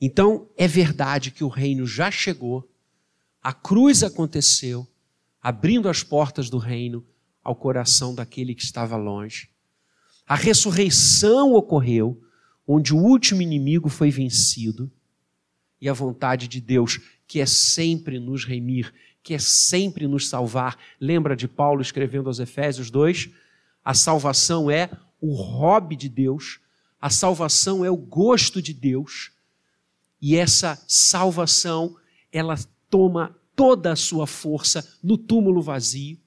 Então, 0.00 0.48
é 0.56 0.66
verdade 0.66 1.30
que 1.30 1.44
o 1.44 1.48
reino 1.48 1.86
já 1.86 2.10
chegou, 2.10 2.66
a 3.42 3.52
cruz 3.52 4.02
aconteceu, 4.02 4.88
abrindo 5.42 5.90
as 5.90 6.02
portas 6.02 6.48
do 6.48 6.56
reino, 6.56 7.06
ao 7.44 7.54
coração 7.54 8.14
daquele 8.14 8.54
que 8.54 8.64
estava 8.64 8.96
longe. 8.96 9.50
A 10.26 10.34
ressurreição 10.34 11.52
ocorreu, 11.52 12.18
onde 12.66 12.94
o 12.94 12.98
último 12.98 13.42
inimigo 13.42 13.90
foi 13.90 14.10
vencido, 14.10 14.90
e 15.78 15.88
a 15.88 15.92
vontade 15.92 16.48
de 16.48 16.62
Deus, 16.62 16.98
que 17.26 17.40
é 17.40 17.46
sempre 17.46 18.18
nos 18.18 18.46
remir, 18.46 18.92
que 19.22 19.34
é 19.34 19.38
sempre 19.38 20.08
nos 20.08 20.28
salvar. 20.28 20.78
Lembra 20.98 21.36
de 21.36 21.46
Paulo 21.46 21.82
escrevendo 21.82 22.28
aos 22.28 22.38
Efésios 22.38 22.90
2? 22.90 23.28
A 23.84 23.92
salvação 23.92 24.70
é 24.70 24.90
o 25.20 25.34
hobby 25.34 25.94
de 25.94 26.08
Deus, 26.08 26.60
a 26.98 27.10
salvação 27.10 27.84
é 27.84 27.90
o 27.90 27.96
gosto 27.96 28.62
de 28.62 28.72
Deus, 28.72 29.32
e 30.22 30.36
essa 30.36 30.82
salvação, 30.88 31.96
ela 32.32 32.56
toma 32.88 33.36
toda 33.54 33.92
a 33.92 33.96
sua 33.96 34.26
força 34.26 34.98
no 35.02 35.18
túmulo 35.18 35.60
vazio 35.60 36.23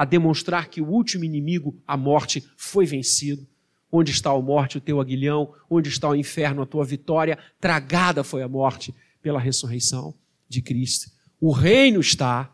a 0.00 0.04
demonstrar 0.06 0.70
que 0.70 0.80
o 0.80 0.88
último 0.88 1.24
inimigo, 1.24 1.78
a 1.86 1.94
morte, 1.94 2.42
foi 2.56 2.86
vencido. 2.86 3.46
Onde 3.92 4.10
está 4.12 4.30
a 4.30 4.40
morte, 4.40 4.78
o 4.78 4.80
teu 4.80 4.98
aguilhão? 4.98 5.52
Onde 5.68 5.90
está 5.90 6.08
o 6.08 6.16
inferno, 6.16 6.62
a 6.62 6.66
tua 6.66 6.86
vitória? 6.86 7.38
Tragada 7.60 8.24
foi 8.24 8.42
a 8.42 8.48
morte 8.48 8.94
pela 9.20 9.38
ressurreição 9.38 10.14
de 10.48 10.62
Cristo. 10.62 11.10
O 11.38 11.52
reino 11.52 12.00
está, 12.00 12.50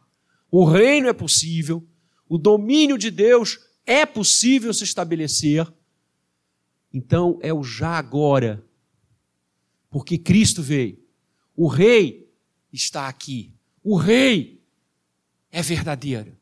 o 0.51 0.65
reino 0.65 1.07
é 1.07 1.13
possível, 1.13 1.87
o 2.29 2.37
domínio 2.37 2.99
de 2.99 3.13
Deus 3.13 3.61
é 3.87 4.05
possível 4.05 4.75
se 4.75 4.83
estabelecer. 4.83 5.73
Então 6.93 7.39
é 7.41 7.55
o 7.55 7.63
já 7.63 7.91
agora, 7.91 8.61
porque 9.89 10.19
Cristo 10.19 10.65
veio. 10.65 10.99
O 11.55 11.69
rei 11.69 12.29
está 12.73 13.07
aqui. 13.07 13.55
O 13.85 13.97
rei 13.97 14.61
é 15.53 15.63
verdadeiro. 15.63 16.36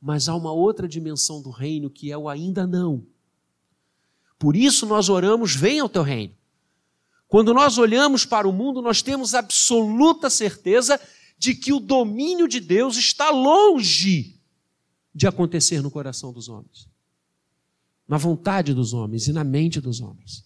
Mas 0.00 0.28
há 0.28 0.34
uma 0.34 0.52
outra 0.52 0.88
dimensão 0.88 1.42
do 1.42 1.50
reino 1.50 1.90
que 1.90 2.10
é 2.10 2.16
o 2.16 2.28
ainda 2.28 2.66
não. 2.66 3.06
Por 4.38 4.56
isso 4.56 4.86
nós 4.86 5.08
oramos: 5.08 5.54
venha 5.54 5.84
o 5.84 5.88
teu 5.88 6.02
reino. 6.02 6.34
Quando 7.28 7.54
nós 7.54 7.78
olhamos 7.78 8.24
para 8.24 8.48
o 8.48 8.52
mundo, 8.52 8.82
nós 8.82 9.02
temos 9.02 9.34
absoluta 9.34 10.28
certeza 10.28 11.00
de 11.38 11.54
que 11.54 11.72
o 11.72 11.78
domínio 11.78 12.48
de 12.48 12.58
Deus 12.58 12.96
está 12.96 13.30
longe 13.30 14.40
de 15.14 15.26
acontecer 15.26 15.80
no 15.82 15.90
coração 15.90 16.32
dos 16.32 16.48
homens, 16.48 16.88
na 18.06 18.16
vontade 18.16 18.74
dos 18.74 18.92
homens 18.92 19.28
e 19.28 19.32
na 19.32 19.44
mente 19.44 19.80
dos 19.80 20.00
homens. 20.00 20.44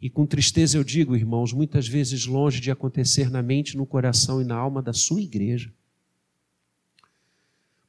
E 0.00 0.10
com 0.10 0.26
tristeza 0.26 0.76
eu 0.76 0.84
digo, 0.84 1.16
irmãos, 1.16 1.52
muitas 1.52 1.88
vezes 1.88 2.26
longe 2.26 2.60
de 2.60 2.70
acontecer 2.70 3.30
na 3.30 3.42
mente, 3.42 3.76
no 3.76 3.86
coração 3.86 4.40
e 4.40 4.44
na 4.44 4.56
alma 4.56 4.82
da 4.82 4.92
sua 4.92 5.20
igreja. 5.20 5.72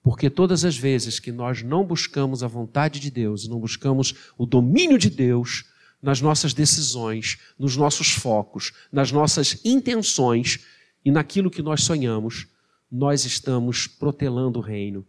Porque 0.07 0.29
todas 0.29 0.63
as 0.63 0.77
vezes 0.77 1.19
que 1.19 1.33
nós 1.33 1.61
não 1.61 1.83
buscamos 1.83 2.41
a 2.41 2.47
vontade 2.47 2.97
de 2.97 3.11
Deus, 3.11 3.45
não 3.45 3.59
buscamos 3.59 4.31
o 4.37 4.45
domínio 4.45 4.97
de 4.97 5.09
Deus, 5.09 5.65
nas 6.01 6.21
nossas 6.21 6.53
decisões, 6.53 7.37
nos 7.59 7.75
nossos 7.75 8.13
focos, 8.13 8.71
nas 8.89 9.11
nossas 9.11 9.59
intenções 9.65 10.65
e 11.03 11.11
naquilo 11.11 11.51
que 11.51 11.61
nós 11.61 11.83
sonhamos, 11.83 12.47
nós 12.89 13.25
estamos 13.25 13.85
protelando 13.85 14.59
o 14.59 14.61
reino, 14.61 15.05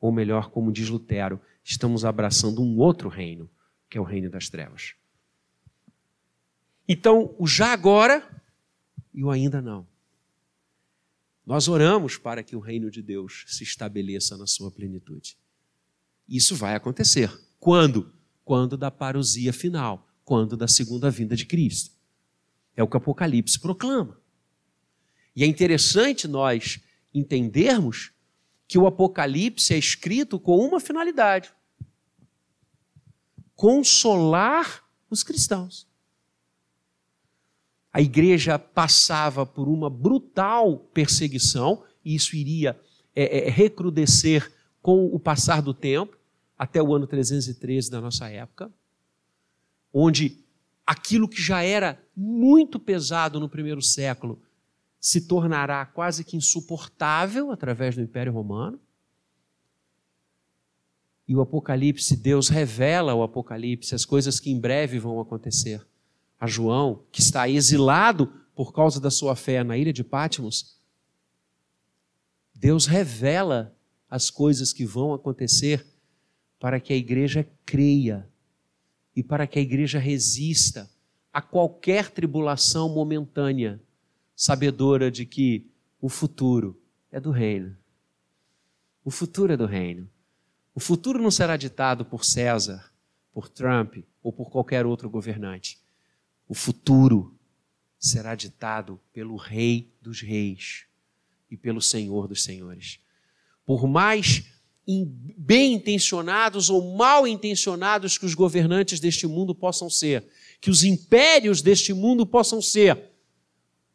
ou 0.00 0.10
melhor, 0.10 0.48
como 0.48 0.72
diz 0.72 0.88
Lutero, 0.88 1.38
estamos 1.62 2.02
abraçando 2.02 2.62
um 2.62 2.78
outro 2.78 3.10
reino, 3.10 3.46
que 3.90 3.98
é 3.98 4.00
o 4.00 4.04
reino 4.04 4.30
das 4.30 4.48
trevas. 4.48 4.94
Então, 6.88 7.34
o 7.38 7.46
já 7.46 7.74
agora 7.74 8.26
e 9.12 9.22
o 9.22 9.30
ainda 9.30 9.60
não. 9.60 9.89
Nós 11.46 11.68
oramos 11.68 12.16
para 12.16 12.42
que 12.42 12.54
o 12.54 12.60
reino 12.60 12.90
de 12.90 13.02
Deus 13.02 13.44
se 13.48 13.64
estabeleça 13.64 14.36
na 14.36 14.46
sua 14.46 14.70
plenitude. 14.70 15.36
Isso 16.28 16.54
vai 16.54 16.74
acontecer. 16.74 17.30
Quando? 17.58 18.12
Quando 18.44 18.76
da 18.76 18.90
parousia 18.90 19.52
final 19.52 20.10
quando 20.30 20.56
da 20.56 20.68
segunda 20.68 21.10
vinda 21.10 21.34
de 21.34 21.44
Cristo. 21.44 21.90
É 22.76 22.84
o 22.84 22.86
que 22.86 22.94
o 22.94 22.98
Apocalipse 22.98 23.58
proclama. 23.58 24.16
E 25.34 25.42
é 25.42 25.46
interessante 25.46 26.28
nós 26.28 26.78
entendermos 27.12 28.12
que 28.68 28.78
o 28.78 28.86
Apocalipse 28.86 29.74
é 29.74 29.76
escrito 29.76 30.38
com 30.38 30.56
uma 30.56 30.78
finalidade: 30.78 31.52
consolar 33.56 34.84
os 35.10 35.24
cristãos. 35.24 35.88
A 37.92 38.00
igreja 38.00 38.58
passava 38.58 39.44
por 39.44 39.68
uma 39.68 39.90
brutal 39.90 40.78
perseguição, 40.94 41.82
e 42.04 42.14
isso 42.14 42.36
iria 42.36 42.78
é, 43.14 43.46
é, 43.46 43.50
recrudescer 43.50 44.50
com 44.80 45.06
o 45.06 45.18
passar 45.18 45.60
do 45.60 45.74
tempo, 45.74 46.16
até 46.56 46.82
o 46.82 46.94
ano 46.94 47.06
313 47.06 47.90
da 47.90 48.00
nossa 48.00 48.28
época 48.28 48.70
onde 49.92 50.44
aquilo 50.86 51.28
que 51.28 51.40
já 51.40 51.62
era 51.62 52.00
muito 52.16 52.78
pesado 52.78 53.38
no 53.40 53.48
primeiro 53.48 53.82
século 53.82 54.40
se 55.00 55.22
tornará 55.26 55.84
quase 55.86 56.24
que 56.24 56.36
insuportável 56.36 57.50
através 57.50 57.94
do 57.94 58.02
Império 58.02 58.32
Romano. 58.32 58.78
E 61.26 61.34
o 61.34 61.40
Apocalipse, 61.40 62.16
Deus 62.16 62.48
revela 62.48 63.12
ao 63.12 63.22
Apocalipse 63.22 63.94
as 63.94 64.04
coisas 64.04 64.40
que 64.40 64.50
em 64.50 64.58
breve 64.58 64.98
vão 64.98 65.20
acontecer. 65.20 65.86
A 66.40 66.46
João, 66.46 67.04
que 67.12 67.20
está 67.20 67.46
exilado 67.48 68.26
por 68.54 68.72
causa 68.72 68.98
da 68.98 69.10
sua 69.10 69.36
fé 69.36 69.62
na 69.62 69.76
ilha 69.76 69.92
de 69.92 70.02
Patmos, 70.02 70.80
Deus 72.54 72.86
revela 72.86 73.76
as 74.08 74.30
coisas 74.30 74.72
que 74.72 74.84
vão 74.84 75.14
acontecer 75.14 75.86
para 76.58 76.80
que 76.80 76.92
a 76.92 76.96
igreja 76.96 77.48
creia 77.64 78.28
e 79.14 79.22
para 79.22 79.46
que 79.46 79.58
a 79.58 79.62
igreja 79.62 79.98
resista 79.98 80.90
a 81.32 81.40
qualquer 81.40 82.10
tribulação 82.10 82.88
momentânea, 82.88 83.80
sabedora 84.34 85.10
de 85.10 85.24
que 85.24 85.70
o 86.00 86.08
futuro 86.08 86.80
é 87.10 87.20
do 87.20 87.30
reino. 87.30 87.76
O 89.04 89.10
futuro 89.10 89.52
é 89.52 89.56
do 89.56 89.66
reino. 89.66 90.08
O 90.74 90.80
futuro 90.80 91.22
não 91.22 91.30
será 91.30 91.56
ditado 91.56 92.04
por 92.04 92.24
César, 92.24 92.92
por 93.32 93.48
Trump 93.48 94.04
ou 94.22 94.32
por 94.32 94.50
qualquer 94.50 94.84
outro 94.84 95.08
governante. 95.08 95.79
O 96.50 96.54
futuro 96.54 97.32
será 97.96 98.34
ditado 98.34 99.00
pelo 99.12 99.36
Rei 99.36 99.94
dos 100.02 100.20
Reis 100.20 100.84
e 101.48 101.56
pelo 101.56 101.80
Senhor 101.80 102.26
dos 102.26 102.42
Senhores. 102.42 102.98
Por 103.64 103.86
mais 103.86 104.42
bem 105.38 105.74
intencionados 105.74 106.68
ou 106.68 106.96
mal 106.96 107.24
intencionados 107.24 108.18
que 108.18 108.26
os 108.26 108.34
governantes 108.34 108.98
deste 108.98 109.28
mundo 109.28 109.54
possam 109.54 109.88
ser, 109.88 110.26
que 110.60 110.70
os 110.70 110.82
impérios 110.82 111.62
deste 111.62 111.92
mundo 111.92 112.26
possam 112.26 112.60
ser, 112.60 113.00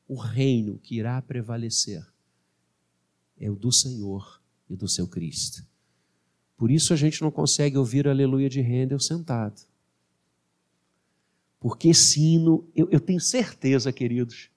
o 0.07 0.15
reino 0.15 0.79
que 0.79 0.95
irá 0.95 1.21
prevalecer 1.21 2.07
é 3.37 3.51
o 3.51 3.55
do 3.57 3.69
Senhor 3.69 4.41
e 4.69 4.77
do 4.77 4.87
seu 4.87 5.09
Cristo. 5.09 5.61
Por 6.55 6.71
isso 6.71 6.93
a 6.93 6.95
gente 6.95 7.21
não 7.21 7.31
consegue 7.31 7.77
ouvir 7.77 8.07
aleluia 8.07 8.47
de 8.47 8.61
Handel 8.61 9.01
sentado. 9.01 9.74
Porque 11.65 11.89
esse 11.89 12.21
hino, 12.21 12.63
eu, 12.75 12.87
eu 12.91 12.99
tenho 12.99 13.19
certeza, 13.19 13.91
queridos, 13.91 14.51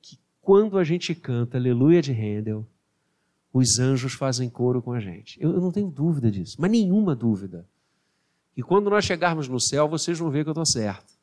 que 0.00 0.16
quando 0.40 0.78
a 0.78 0.84
gente 0.84 1.12
canta 1.12 1.58
aleluia 1.58 2.00
de 2.00 2.12
Handel, 2.12 2.64
os 3.52 3.80
anjos 3.80 4.12
fazem 4.12 4.48
coro 4.48 4.80
com 4.80 4.92
a 4.92 5.00
gente. 5.00 5.36
Eu, 5.42 5.50
eu 5.54 5.60
não 5.60 5.72
tenho 5.72 5.90
dúvida 5.90 6.30
disso, 6.30 6.56
mas 6.60 6.70
nenhuma 6.70 7.16
dúvida. 7.16 7.68
E 8.56 8.62
quando 8.62 8.88
nós 8.88 9.04
chegarmos 9.04 9.48
no 9.48 9.58
céu, 9.58 9.88
vocês 9.88 10.16
vão 10.16 10.30
ver 10.30 10.44
que 10.44 10.50
eu 10.50 10.52
estou 10.52 10.64
certo. 10.64 11.18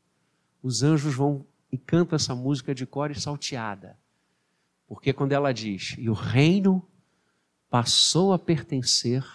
Os 0.61 0.83
anjos 0.83 1.15
vão 1.15 1.45
e 1.71 1.77
cantam 1.77 2.17
essa 2.17 2.35
música 2.35 2.75
de 2.75 2.85
cor 2.85 3.11
e 3.11 3.15
salteada. 3.15 3.97
Porque 4.89 5.13
quando 5.13 5.31
ela 5.31 5.53
diz, 5.53 5.95
e 5.97 6.09
o 6.09 6.13
reino 6.13 6.85
passou 7.69 8.33
a 8.33 8.37
pertencer 8.37 9.25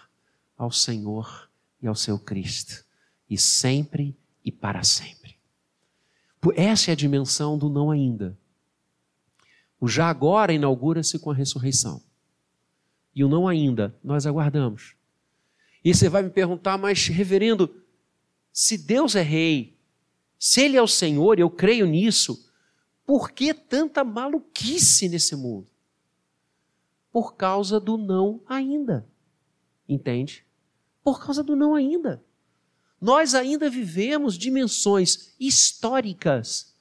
ao 0.55 0.71
Senhor 0.71 1.49
e 1.81 1.87
ao 1.87 1.95
seu 1.95 2.19
Cristo, 2.19 2.85
e 3.27 3.39
sempre 3.39 4.15
e 4.45 4.53
para 4.53 4.83
sempre. 4.83 5.36
Essa 6.55 6.91
é 6.91 6.93
a 6.93 6.97
dimensão 6.97 7.57
do 7.57 7.69
não 7.69 7.91
ainda. 7.91 8.39
O 9.81 9.89
já 9.89 10.09
agora 10.09 10.53
inaugura-se 10.53 11.19
com 11.19 11.31
a 11.31 11.35
ressurreição 11.35 12.03
e 13.17 13.25
o 13.25 13.29
não 13.29 13.49
ainda, 13.49 13.99
nós 14.05 14.27
aguardamos. 14.27 14.95
E 15.83 15.95
você 15.95 16.07
vai 16.07 16.23
me 16.23 16.29
perguntar, 16.29 16.77
mas 16.77 17.09
reverendo, 17.09 17.83
se 18.53 18.77
Deus 18.77 19.17
é 19.17 19.23
rei, 19.23 19.79
se 20.39 20.61
Ele 20.61 20.77
é 20.77 20.83
o 20.83 20.87
Senhor, 20.87 21.39
eu 21.39 21.49
creio 21.49 21.87
nisso, 21.87 22.53
por 23.07 23.31
que 23.31 23.55
tanta 23.55 24.05
maluquice 24.05 25.09
nesse 25.09 25.35
mundo? 25.35 25.67
Por 27.11 27.37
causa 27.37 27.81
do 27.81 27.97
não 27.97 28.43
ainda. 28.47 29.09
Entende? 29.89 30.45
Por 31.03 31.19
causa 31.19 31.43
do 31.43 31.57
não 31.57 31.75
ainda. 31.75 32.23
Nós 33.01 33.35
ainda 33.35 33.69
vivemos 33.69 34.39
dimensões 34.39 35.35
históricas 35.39 36.75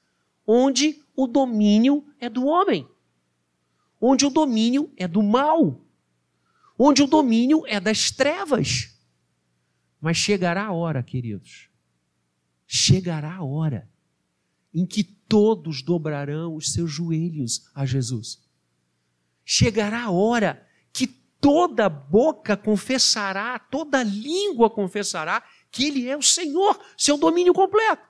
onde 0.48 1.04
o 1.16 1.28
domínio 1.28 2.06
é 2.20 2.30
do 2.30 2.46
homem, 2.46 2.88
onde 4.00 4.26
o 4.26 4.30
domínio 4.30 4.92
é 4.98 5.08
do 5.08 5.22
mal 5.22 5.86
onde 6.78 7.02
o 7.02 7.08
domínio 7.08 7.64
é 7.66 7.80
das 7.80 8.12
trevas. 8.12 8.94
Mas 10.00 10.18
chegará 10.18 10.66
a 10.66 10.74
hora, 10.74 11.02
queridos, 11.02 11.70
chegará 12.68 13.36
a 13.36 13.44
hora 13.44 13.90
em 14.74 14.86
que 14.86 15.04
todos 15.04 15.82
dobrarão 15.82 16.56
os 16.56 16.74
seus 16.74 16.92
joelhos 16.92 17.70
a 17.74 17.86
Jesus. 17.86 18.44
Chegará 19.44 20.04
a 20.04 20.12
hora 20.12 20.68
que 20.92 21.08
toda 21.08 21.88
boca 21.88 22.58
confessará, 22.58 23.58
toda 23.58 24.04
língua 24.04 24.70
confessará 24.70 25.44
que 25.76 25.84
Ele 25.84 26.08
é 26.08 26.16
o 26.16 26.22
Senhor, 26.22 26.80
seu 26.98 27.18
domínio 27.18 27.54
completo. 27.54 28.08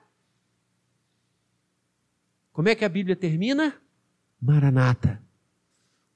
Como 2.52 2.68
é 2.68 2.76
que 2.76 2.84
a 2.84 2.88
Bíblia 2.88 3.16
termina? 3.16 3.76
Maranata. 4.40 5.20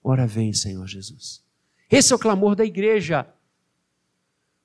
Ora 0.02 0.28
vem, 0.28 0.52
Senhor 0.52 0.86
Jesus. 0.86 1.44
Esse 1.90 2.12
é 2.12 2.16
o 2.16 2.18
clamor 2.18 2.54
da 2.54 2.64
igreja. 2.64 3.28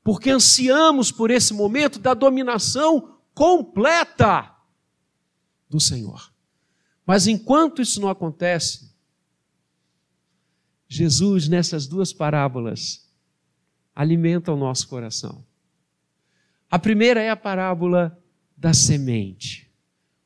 Porque 0.03 0.29
ansiamos 0.29 1.11
por 1.11 1.31
esse 1.31 1.55
momento 1.55 1.97
da 1.97 2.13
dominação 2.13 3.17
completa 3.33 4.55
do 5.67 5.79
Senhor. 5.79 6.31
Mas 7.03 7.25
enquanto 7.25 7.81
isso 7.81 7.99
não 7.99 8.09
acontece, 8.09 8.93
Jesus, 10.87 11.47
nessas 11.47 11.87
duas 11.87 12.13
parábolas, 12.13 13.11
alimenta 13.95 14.53
o 14.53 14.55
nosso 14.55 14.87
coração. 14.87 15.43
A 16.69 16.79
primeira 16.79 17.21
é 17.21 17.29
a 17.29 17.35
parábola 17.35 18.17
da 18.57 18.73
semente. 18.73 19.71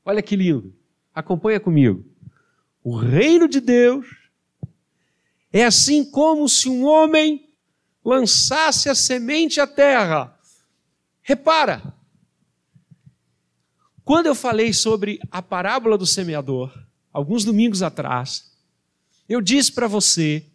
Olha 0.06 0.22
que 0.22 0.36
lindo. 0.36 0.74
Acompanha 1.14 1.60
comigo. 1.60 2.06
O 2.84 2.96
reino 2.96 3.48
de 3.48 3.60
Deus 3.60 4.06
é 5.52 5.66
assim 5.66 6.04
como 6.04 6.48
se 6.48 6.70
um 6.70 6.86
homem 6.86 7.50
lançasse 8.04 8.90
a 8.90 8.96
semente 8.96 9.60
à 9.60 9.68
terra. 9.68 10.38
Repara, 11.22 11.94
quando 14.04 14.26
eu 14.26 14.34
falei 14.34 14.74
sobre 14.74 15.20
a 15.30 15.42
parábola 15.42 15.98
do 15.98 16.06
semeador, 16.06 16.74
alguns 17.14 17.44
domingos 17.44 17.84
atrás, 17.84 18.52
eu 19.28 19.42
disse 19.42 19.72
para 19.72 19.88
você 19.88 20.46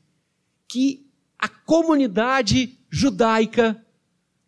que 0.66 1.06
a 1.38 1.48
comunidade 1.48 2.80
judaica 2.90 3.83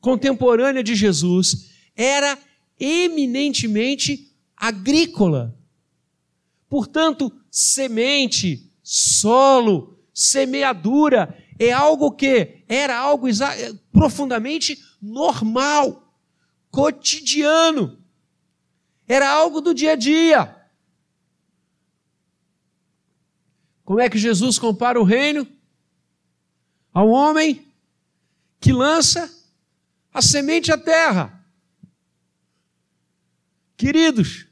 contemporânea 0.06 0.84
de 0.84 0.94
Jesus 0.94 1.68
era 1.96 2.38
eminentemente 2.78 4.32
agrícola. 4.56 5.58
Portanto, 6.68 7.32
semente, 7.50 8.72
solo, 8.84 9.98
semeadura 10.14 11.36
é 11.58 11.72
algo 11.72 12.12
que 12.12 12.62
era 12.68 12.96
algo 12.96 13.26
profundamente 13.90 14.78
normal, 15.02 16.16
cotidiano. 16.70 17.98
Era 19.08 19.28
algo 19.28 19.60
do 19.60 19.74
dia 19.74 19.94
a 19.94 19.96
dia. 19.96 20.56
Como 23.84 23.98
é 23.98 24.08
que 24.08 24.18
Jesus 24.18 24.56
compara 24.56 25.00
o 25.00 25.04
reino? 25.04 25.48
Ao 26.94 27.08
homem 27.08 27.66
que 28.60 28.72
lança 28.72 29.34
a 30.16 30.22
semente 30.22 30.72
à 30.72 30.78
terra. 30.78 31.46
Queridos, 33.76 34.46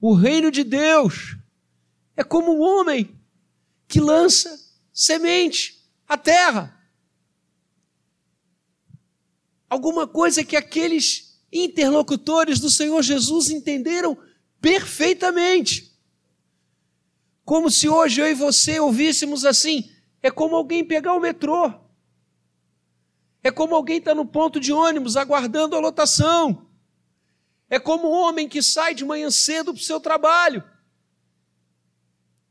o 0.00 0.14
reino 0.14 0.52
de 0.52 0.62
Deus 0.62 1.36
é 2.16 2.22
como 2.22 2.54
um 2.54 2.60
homem 2.60 3.20
que 3.88 4.00
lança 4.00 4.56
semente 4.92 5.84
à 6.06 6.16
terra. 6.16 6.80
Alguma 9.68 10.06
coisa 10.06 10.44
que 10.44 10.56
aqueles 10.56 11.42
interlocutores 11.50 12.60
do 12.60 12.70
Senhor 12.70 13.02
Jesus 13.02 13.50
entenderam 13.50 14.16
perfeitamente. 14.60 15.92
Como 17.44 17.68
se 17.68 17.88
hoje 17.88 18.20
eu 18.20 18.28
e 18.28 18.34
você 18.34 18.78
ouvíssemos 18.78 19.44
assim: 19.44 19.90
é 20.22 20.30
como 20.30 20.54
alguém 20.54 20.84
pegar 20.84 21.14
o 21.14 21.20
metrô. 21.20 21.84
É 23.46 23.50
como 23.52 23.76
alguém 23.76 23.98
estar 23.98 24.10
tá 24.10 24.14
no 24.16 24.26
ponto 24.26 24.58
de 24.58 24.72
ônibus 24.72 25.16
aguardando 25.16 25.76
a 25.76 25.78
lotação. 25.78 26.66
É 27.70 27.78
como 27.78 28.08
um 28.08 28.12
homem 28.12 28.48
que 28.48 28.60
sai 28.60 28.92
de 28.92 29.04
manhã 29.04 29.30
cedo 29.30 29.72
para 29.72 29.80
o 29.80 29.84
seu 29.84 30.00
trabalho. 30.00 30.64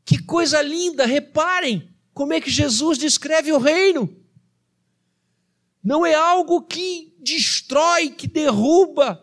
Que 0.06 0.16
coisa 0.16 0.62
linda, 0.62 1.04
reparem 1.04 1.94
como 2.14 2.32
é 2.32 2.40
que 2.40 2.48
Jesus 2.48 2.96
descreve 2.96 3.52
o 3.52 3.58
reino. 3.58 4.08
Não 5.84 6.06
é 6.06 6.14
algo 6.14 6.62
que 6.62 7.14
destrói, 7.18 8.08
que 8.08 8.26
derruba, 8.26 9.22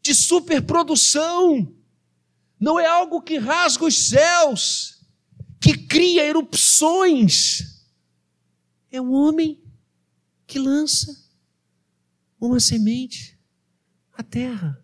de 0.00 0.14
superprodução. 0.14 1.76
Não 2.58 2.80
é 2.80 2.86
algo 2.86 3.20
que 3.20 3.36
rasga 3.36 3.84
os 3.84 4.08
céus, 4.08 4.98
que 5.60 5.76
cria 5.76 6.24
erupções. 6.24 7.84
É 8.90 8.98
um 8.98 9.12
homem 9.12 9.62
que 10.54 10.58
lança 10.60 11.20
uma 12.40 12.60
semente 12.60 13.36
à 14.12 14.22
terra. 14.22 14.80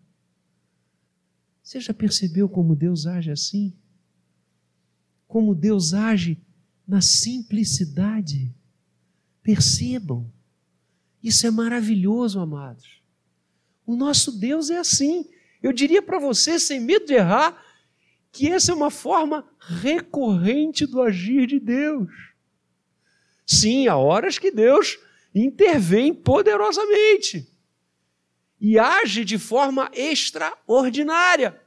Você 1.62 1.78
já 1.78 1.94
percebeu 1.94 2.48
como 2.48 2.74
Deus 2.74 3.06
age 3.06 3.30
assim? 3.30 3.72
Como 5.28 5.54
Deus 5.54 5.94
age 5.94 6.44
na 6.84 7.00
simplicidade? 7.00 8.52
Percebam, 9.44 10.28
isso 11.22 11.46
é 11.46 11.52
maravilhoso, 11.52 12.40
amados. 12.40 13.00
O 13.86 13.94
nosso 13.94 14.40
Deus 14.40 14.70
é 14.70 14.78
assim. 14.78 15.30
Eu 15.62 15.72
diria 15.72 16.02
para 16.02 16.18
você, 16.18 16.58
sem 16.58 16.80
medo 16.80 17.06
de 17.06 17.14
errar, 17.14 17.64
que 18.32 18.48
essa 18.48 18.72
é 18.72 18.74
uma 18.74 18.90
forma 18.90 19.48
recorrente 19.56 20.84
do 20.84 21.00
agir 21.00 21.46
de 21.46 21.60
Deus. 21.60 22.10
Sim, 23.46 23.86
há 23.86 23.96
horas 23.96 24.36
que 24.36 24.50
Deus 24.50 24.98
intervém 25.34 26.12
poderosamente 26.12 27.48
e 28.60 28.78
age 28.78 29.24
de 29.24 29.38
forma 29.38 29.90
extraordinária. 29.94 31.58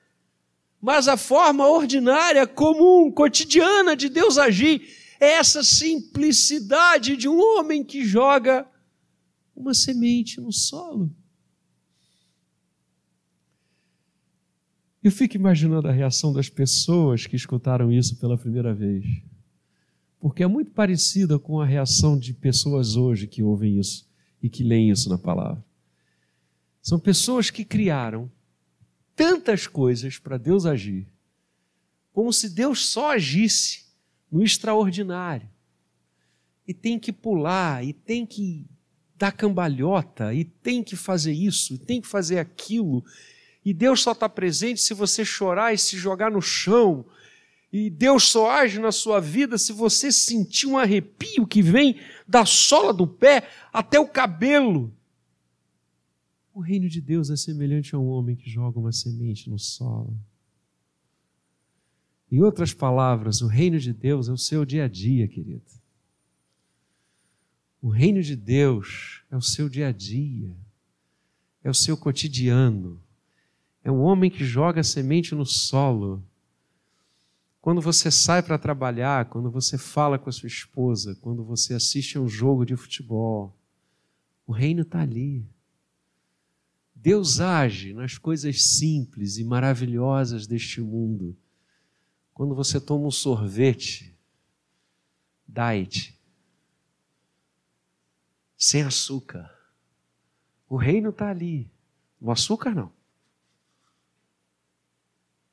Mas 0.79 1.07
a 1.07 1.17
forma 1.17 1.67
ordinária, 1.67 2.45
comum, 2.45 3.11
cotidiana 3.11 3.95
de 3.95 4.09
Deus 4.09 4.37
agir 4.37 4.85
é 5.19 5.31
essa 5.33 5.63
simplicidade 5.63 7.15
de 7.15 7.27
um 7.27 7.39
homem 7.39 7.83
que 7.83 8.05
joga 8.05 8.67
uma 9.55 9.73
semente 9.73 10.39
no 10.39 10.51
solo. 10.51 11.09
Eu 15.01 15.11
fico 15.11 15.35
imaginando 15.35 15.87
a 15.87 15.91
reação 15.91 16.31
das 16.31 16.49
pessoas 16.49 17.25
que 17.25 17.35
escutaram 17.35 17.91
isso 17.91 18.17
pela 18.19 18.37
primeira 18.37 18.73
vez. 18.73 19.05
Porque 20.23 20.41
é 20.41 20.47
muito 20.47 20.71
parecida 20.71 21.37
com 21.37 21.59
a 21.59 21.65
reação 21.65 22.17
de 22.17 22.33
pessoas 22.33 22.95
hoje 22.95 23.27
que 23.27 23.43
ouvem 23.43 23.77
isso 23.77 24.09
e 24.41 24.47
que 24.47 24.63
leem 24.63 24.89
isso 24.89 25.09
na 25.09 25.17
palavra. 25.17 25.61
São 26.81 26.97
pessoas 26.97 27.49
que 27.49 27.65
criaram 27.65 28.31
tantas 29.17 29.67
coisas 29.67 30.17
para 30.17 30.37
Deus 30.37 30.65
agir, 30.65 31.09
como 32.13 32.31
se 32.31 32.49
Deus 32.49 32.85
só 32.85 33.11
agisse 33.11 33.83
no 34.31 34.41
extraordinário. 34.41 35.49
E 36.65 36.73
tem 36.73 36.97
que 36.97 37.11
pular, 37.11 37.83
e 37.83 37.91
tem 37.91 38.25
que 38.25 38.65
dar 39.17 39.33
cambalhota, 39.33 40.33
e 40.33 40.45
tem 40.45 40.81
que 40.81 40.95
fazer 40.95 41.33
isso, 41.33 41.73
e 41.73 41.77
tem 41.77 41.99
que 41.99 42.07
fazer 42.07 42.39
aquilo, 42.39 43.03
e 43.65 43.73
Deus 43.73 43.99
só 43.99 44.13
está 44.13 44.29
presente 44.29 44.79
se 44.79 44.93
você 44.93 45.25
chorar 45.25 45.73
e 45.73 45.77
se 45.77 45.97
jogar 45.97 46.31
no 46.31 46.41
chão. 46.41 47.05
E 47.73 47.89
Deus 47.89 48.25
só 48.25 48.51
age 48.51 48.79
na 48.79 48.91
sua 48.91 49.19
vida 49.19 49.57
se 49.57 49.73
você 49.73 50.11
sentir 50.11 50.67
um 50.67 50.77
arrepio 50.77 51.47
que 51.47 51.59
vem 51.59 51.99
da 52.27 52.45
sola 52.45 52.93
do 52.93 53.07
pé 53.07 53.49
até 53.73 53.99
o 53.99 54.07
cabelo. 54.07 54.95
O 56.53 56.59
reino 56.59 56.87
de 56.87 57.01
Deus 57.01 57.31
é 57.31 57.35
semelhante 57.35 57.95
a 57.95 57.97
um 57.97 58.05
homem 58.09 58.35
que 58.35 58.47
joga 58.47 58.79
uma 58.79 58.91
semente 58.91 59.49
no 59.49 59.57
solo. 59.57 60.15
Em 62.31 62.43
outras 62.43 62.75
palavras, 62.75 63.41
o 63.41 63.47
reino 63.47 63.79
de 63.79 63.91
Deus 63.91 64.29
é 64.29 64.31
o 64.31 64.37
seu 64.37 64.63
dia 64.63 64.85
a 64.85 64.87
dia, 64.87 65.27
querido. 65.27 65.65
O 67.81 67.89
reino 67.89 68.21
de 68.21 68.35
Deus 68.35 69.23
é 69.31 69.35
o 69.35 69.41
seu 69.41 69.67
dia 69.67 69.87
a 69.87 69.91
dia, 69.91 70.55
é 71.63 71.71
o 71.71 71.73
seu 71.73 71.97
cotidiano. 71.97 73.01
É 73.83 73.91
um 73.91 74.01
homem 74.01 74.29
que 74.29 74.45
joga 74.45 74.83
semente 74.83 75.33
no 75.33 75.45
solo. 75.45 76.23
Quando 77.63 77.79
você 77.79 78.11
sai 78.11 78.43
para 78.43 78.57
trabalhar, 78.57 79.29
quando 79.29 79.49
você 79.49 79.77
fala 79.77 80.19
com 80.19 80.29
a 80.29 80.33
sua 80.33 80.47
esposa, 80.47 81.15
quando 81.21 81.45
você 81.45 81.73
assiste 81.73 82.17
a 82.17 82.21
um 82.21 82.27
jogo 82.27 82.65
de 82.65 82.75
futebol, 82.75 83.57
o 84.45 84.51
reino 84.51 84.81
está 84.81 84.99
ali. 84.99 85.47
Deus 86.93 87.39
age 87.39 87.93
nas 87.93 88.17
coisas 88.17 88.61
simples 88.61 89.37
e 89.37 89.45
maravilhosas 89.45 90.45
deste 90.45 90.81
mundo. 90.81 91.37
Quando 92.33 92.53
você 92.53 92.81
toma 92.81 93.07
um 93.07 93.11
sorvete, 93.11 94.13
diet, 95.47 96.19
sem 98.57 98.83
açúcar, 98.83 99.49
o 100.67 100.75
reino 100.75 101.11
está 101.11 101.29
ali. 101.29 101.71
O 102.19 102.29
açúcar 102.29 102.75
não. 102.75 102.91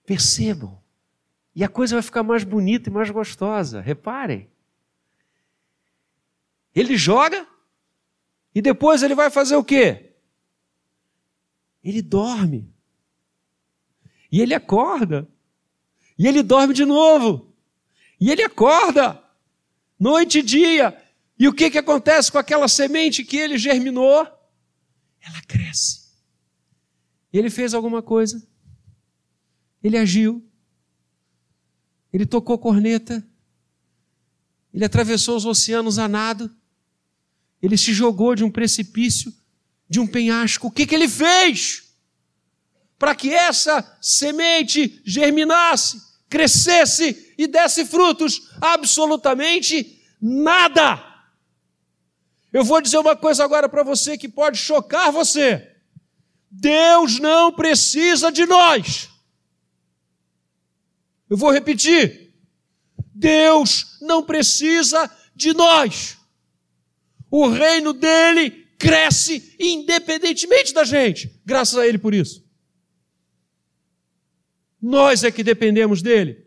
Percebam. 0.04 0.79
E 1.60 1.64
a 1.64 1.68
coisa 1.68 1.96
vai 1.96 2.02
ficar 2.02 2.22
mais 2.22 2.42
bonita 2.42 2.88
e 2.88 2.92
mais 2.92 3.10
gostosa. 3.10 3.82
Reparem. 3.82 4.48
Ele 6.74 6.96
joga 6.96 7.46
e 8.54 8.62
depois 8.62 9.02
ele 9.02 9.14
vai 9.14 9.28
fazer 9.28 9.56
o 9.56 9.62
quê? 9.62 10.14
Ele 11.84 12.00
dorme. 12.00 12.72
E 14.32 14.40
ele 14.40 14.54
acorda. 14.54 15.28
E 16.18 16.26
ele 16.26 16.42
dorme 16.42 16.72
de 16.72 16.86
novo. 16.86 17.54
E 18.18 18.30
ele 18.30 18.42
acorda. 18.42 19.22
Noite 19.98 20.38
e 20.38 20.42
dia. 20.42 20.98
E 21.38 21.46
o 21.46 21.52
que, 21.52 21.70
que 21.70 21.76
acontece 21.76 22.32
com 22.32 22.38
aquela 22.38 22.68
semente 22.68 23.22
que 23.22 23.36
ele 23.36 23.58
germinou? 23.58 24.20
Ela 25.20 25.42
cresce. 25.46 26.08
Ele 27.30 27.50
fez 27.50 27.74
alguma 27.74 28.00
coisa. 28.00 28.48
Ele 29.84 29.98
agiu, 29.98 30.49
ele 32.12 32.26
tocou 32.26 32.58
corneta, 32.58 33.24
ele 34.72 34.84
atravessou 34.84 35.36
os 35.36 35.44
oceanos 35.44 35.98
a 35.98 36.08
nado, 36.08 36.50
ele 37.62 37.76
se 37.76 37.92
jogou 37.92 38.34
de 38.34 38.44
um 38.44 38.50
precipício, 38.50 39.32
de 39.88 40.00
um 40.00 40.06
penhasco. 40.06 40.68
O 40.68 40.70
que, 40.70 40.86
que 40.86 40.94
ele 40.94 41.08
fez? 41.08 41.94
Para 42.98 43.14
que 43.14 43.32
essa 43.32 43.98
semente 44.00 45.00
germinasse, 45.04 46.00
crescesse 46.28 47.34
e 47.36 47.46
desse 47.46 47.84
frutos? 47.84 48.50
Absolutamente 48.60 50.00
nada. 50.20 51.04
Eu 52.52 52.64
vou 52.64 52.80
dizer 52.80 52.98
uma 52.98 53.16
coisa 53.16 53.44
agora 53.44 53.68
para 53.68 53.82
você 53.82 54.18
que 54.18 54.28
pode 54.28 54.58
chocar 54.58 55.12
você. 55.12 55.70
Deus 56.50 57.18
não 57.18 57.52
precisa 57.52 58.30
de 58.32 58.44
nós. 58.44 59.08
Eu 61.30 61.36
vou 61.36 61.52
repetir. 61.52 62.34
Deus 63.14 63.96
não 64.02 64.24
precisa 64.24 65.08
de 65.34 65.54
nós. 65.54 66.18
O 67.30 67.46
reino 67.46 67.92
dele 67.92 68.66
cresce 68.76 69.54
independentemente 69.58 70.74
da 70.74 70.82
gente, 70.82 71.40
graças 71.46 71.78
a 71.78 71.86
ele 71.86 71.98
por 71.98 72.12
isso. 72.12 72.44
Nós 74.82 75.22
é 75.22 75.30
que 75.30 75.44
dependemos 75.44 76.02
dele. 76.02 76.46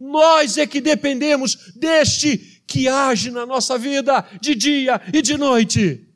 Nós 0.00 0.56
é 0.56 0.66
que 0.66 0.80
dependemos 0.80 1.72
deste 1.74 2.62
que 2.66 2.88
age 2.88 3.30
na 3.30 3.44
nossa 3.44 3.76
vida 3.76 4.22
de 4.40 4.54
dia 4.54 5.00
e 5.12 5.20
de 5.20 5.36
noite. 5.36 6.08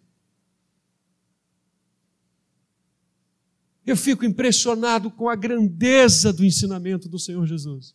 Eu 3.89 3.97
fico 3.97 4.23
impressionado 4.23 5.11
com 5.11 5.31
a 5.31 5.35
grandeza 5.35 6.31
do 6.31 6.45
ensinamento 6.45 7.09
do 7.09 7.19
Senhor 7.19 7.47
Jesus. 7.47 7.95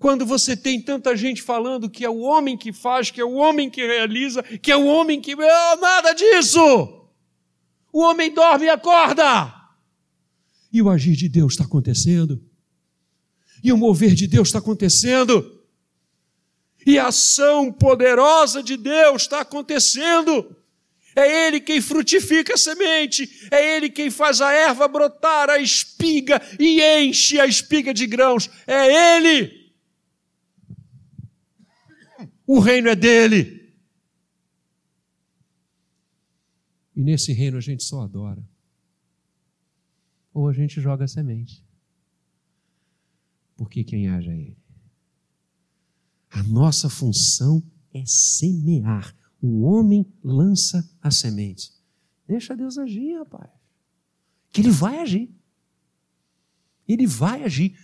Quando 0.00 0.26
você 0.26 0.56
tem 0.56 0.82
tanta 0.82 1.16
gente 1.16 1.40
falando 1.40 1.88
que 1.88 2.04
é 2.04 2.10
o 2.10 2.18
homem 2.18 2.58
que 2.58 2.72
faz, 2.72 3.12
que 3.12 3.20
é 3.20 3.24
o 3.24 3.34
homem 3.34 3.70
que 3.70 3.86
realiza, 3.86 4.42
que 4.42 4.72
é 4.72 4.76
o 4.76 4.84
homem 4.84 5.20
que. 5.20 5.36
Oh, 5.36 5.76
nada 5.80 6.12
disso! 6.12 7.08
O 7.92 8.00
homem 8.00 8.34
dorme 8.34 8.64
e 8.64 8.68
acorda. 8.68 9.54
E 10.72 10.82
o 10.82 10.90
agir 10.90 11.14
de 11.14 11.28
Deus 11.28 11.52
está 11.52 11.62
acontecendo. 11.62 12.42
E 13.62 13.72
o 13.72 13.76
mover 13.76 14.14
de 14.14 14.26
Deus 14.26 14.48
está 14.48 14.58
acontecendo. 14.58 15.62
E 16.84 16.98
a 16.98 17.06
ação 17.06 17.72
poderosa 17.72 18.60
de 18.60 18.76
Deus 18.76 19.22
está 19.22 19.42
acontecendo. 19.42 20.56
É 21.14 21.46
Ele 21.46 21.60
quem 21.60 21.80
frutifica 21.80 22.54
a 22.54 22.58
semente, 22.58 23.48
é 23.50 23.76
Ele 23.76 23.90
quem 23.90 24.10
faz 24.10 24.40
a 24.40 24.52
erva 24.52 24.86
brotar, 24.86 25.50
a 25.50 25.58
espiga 25.58 26.40
e 26.58 26.80
enche 26.80 27.40
a 27.40 27.46
espiga 27.46 27.92
de 27.92 28.06
grãos. 28.06 28.48
É 28.66 29.16
Ele. 29.16 29.72
O 32.46 32.58
reino 32.58 32.88
é 32.88 32.96
dele. 32.96 33.60
E 36.96 37.02
nesse 37.02 37.32
reino 37.32 37.56
a 37.56 37.60
gente 37.60 37.82
só 37.82 38.02
adora. 38.02 38.42
Ou 40.34 40.48
a 40.48 40.52
gente 40.52 40.80
joga 40.80 41.04
a 41.04 41.08
semente. 41.08 41.64
Porque 43.56 43.84
quem 43.84 44.08
age 44.08 44.30
é 44.30 44.34
ele. 44.34 44.56
A 46.30 46.42
nossa 46.42 46.88
função 46.88 47.62
é 47.92 48.04
semear. 48.06 49.14
O 49.42 49.62
homem 49.62 50.06
lança 50.22 50.88
a 51.02 51.10
semente. 51.10 51.72
Deixa 52.26 52.56
Deus 52.56 52.78
agir, 52.78 53.18
rapaz. 53.18 53.50
Que 54.52 54.60
ele 54.60 54.70
vai 54.70 54.98
agir. 54.98 55.30
Ele 56.86 57.06
vai 57.06 57.44
agir. 57.44 57.76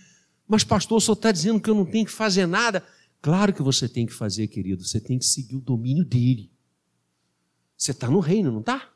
Mas, 0.47 0.63
pastor, 0.63 1.01
senhor 1.01 1.13
está 1.13 1.31
dizendo 1.31 1.59
que 1.59 1.69
eu 1.69 1.75
não 1.75 1.85
tenho 1.85 2.05
que 2.05 2.11
fazer 2.11 2.45
nada. 2.45 2.85
Claro 3.21 3.53
que 3.53 3.61
você 3.61 3.89
tem 3.89 4.05
que 4.05 4.13
fazer, 4.13 4.47
querido. 4.47 4.83
Você 4.83 4.99
tem 4.99 5.17
que 5.17 5.25
seguir 5.25 5.55
o 5.55 5.61
domínio 5.61 6.05
dele. 6.05 6.51
Você 7.77 7.91
está 7.91 8.09
no 8.09 8.19
reino, 8.19 8.51
não 8.51 8.59
está? 8.59 8.89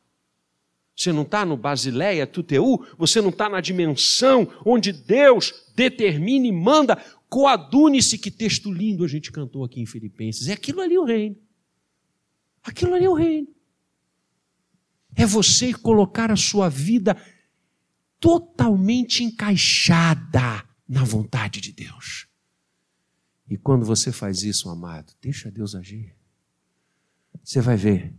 Você 0.96 1.12
não 1.12 1.24
está 1.24 1.46
no 1.46 1.58
Basileia, 1.58 2.28
Tuteu? 2.28 2.86
Você 2.98 3.22
não 3.22 3.30
está 3.30 3.50
na 3.50 3.60
dimensão 3.60 4.48
onde 4.66 4.92
Deus 4.92 5.54
determina 5.76 6.48
e 6.48 6.52
manda? 6.52 6.96
Coadune-se, 7.30 8.18
que 8.18 8.30
texto 8.30 8.72
lindo 8.72 9.04
a 9.04 9.08
gente 9.08 9.32
cantou 9.32 9.64
aqui 9.64 9.82
em 9.82 9.86
Filipenses. 9.86 10.48
É 10.48 10.54
aquilo 10.54 10.82
ali 10.82 10.98
o 10.98 11.04
reino. 11.04 11.36
Aquilo 12.64 12.94
ali 12.94 13.06
é 13.06 13.10
o 13.10 13.14
reino. 13.14 13.48
É 15.16 15.26
você 15.26 15.74
colocar 15.74 16.32
a 16.32 16.36
sua 16.36 16.70
vida 16.70 17.16
totalmente 18.20 19.24
encaixada 19.24 20.64
na 20.88 21.04
vontade 21.04 21.60
de 21.60 21.72
Deus. 21.72 22.28
E 23.50 23.58
quando 23.58 23.86
você 23.86 24.12
faz 24.12 24.44
isso, 24.44 24.70
amado, 24.70 25.14
deixa 25.22 25.52
Deus 25.52 25.76
agir. 25.76 26.16
Você 27.44 27.60
vai 27.60 27.76
ver 27.76 28.14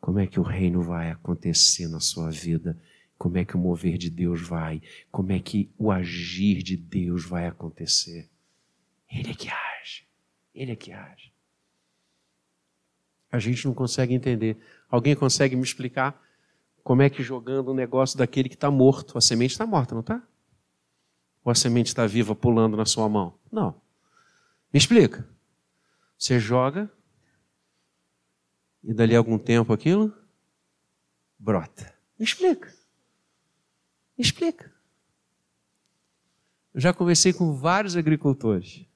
como 0.00 0.20
é 0.20 0.26
que 0.26 0.38
o 0.38 0.42
reino 0.42 0.82
vai 0.82 1.10
acontecer 1.10 1.88
na 1.88 1.98
sua 1.98 2.30
vida, 2.30 2.80
como 3.18 3.38
é 3.38 3.44
que 3.44 3.56
o 3.56 3.58
mover 3.58 3.96
de 3.96 4.10
Deus 4.10 4.40
vai, 4.40 4.82
como 5.10 5.32
é 5.32 5.40
que 5.40 5.72
o 5.78 5.90
agir 5.90 6.62
de 6.62 6.76
Deus 6.76 7.24
vai 7.24 7.46
acontecer. 7.46 8.28
Ele 9.10 9.30
é 9.30 9.34
que 9.34 9.48
age. 9.48 10.06
Ele 10.54 10.72
é 10.72 10.76
que 10.76 10.92
age. 10.92 11.32
A 13.36 13.38
gente 13.38 13.66
não 13.66 13.74
consegue 13.74 14.14
entender. 14.14 14.56
Alguém 14.88 15.14
consegue 15.14 15.54
me 15.54 15.62
explicar 15.62 16.20
como 16.82 17.02
é 17.02 17.10
que 17.10 17.22
jogando 17.22 17.70
um 17.70 17.74
negócio 17.74 18.16
daquele 18.16 18.48
que 18.48 18.54
está 18.54 18.70
morto, 18.70 19.18
a 19.18 19.20
semente 19.20 19.52
está 19.52 19.66
morta, 19.66 19.94
não 19.94 20.00
está? 20.00 20.22
Ou 21.44 21.52
a 21.52 21.54
semente 21.54 21.88
está 21.88 22.06
viva 22.06 22.34
pulando 22.34 22.76
na 22.76 22.86
sua 22.86 23.08
mão? 23.08 23.38
Não. 23.52 23.80
Me 24.72 24.78
explica. 24.78 25.28
Você 26.18 26.40
joga 26.40 26.90
e 28.82 28.94
dali 28.94 29.14
a 29.14 29.18
algum 29.18 29.38
tempo 29.38 29.72
aquilo 29.72 30.14
brota. 31.38 31.92
Me 32.18 32.24
explica. 32.24 32.68
Me 34.16 34.24
explica. 34.24 34.72
Eu 36.72 36.80
já 36.80 36.92
conversei 36.92 37.32
com 37.32 37.54
vários 37.54 37.96
agricultores. 37.96 38.86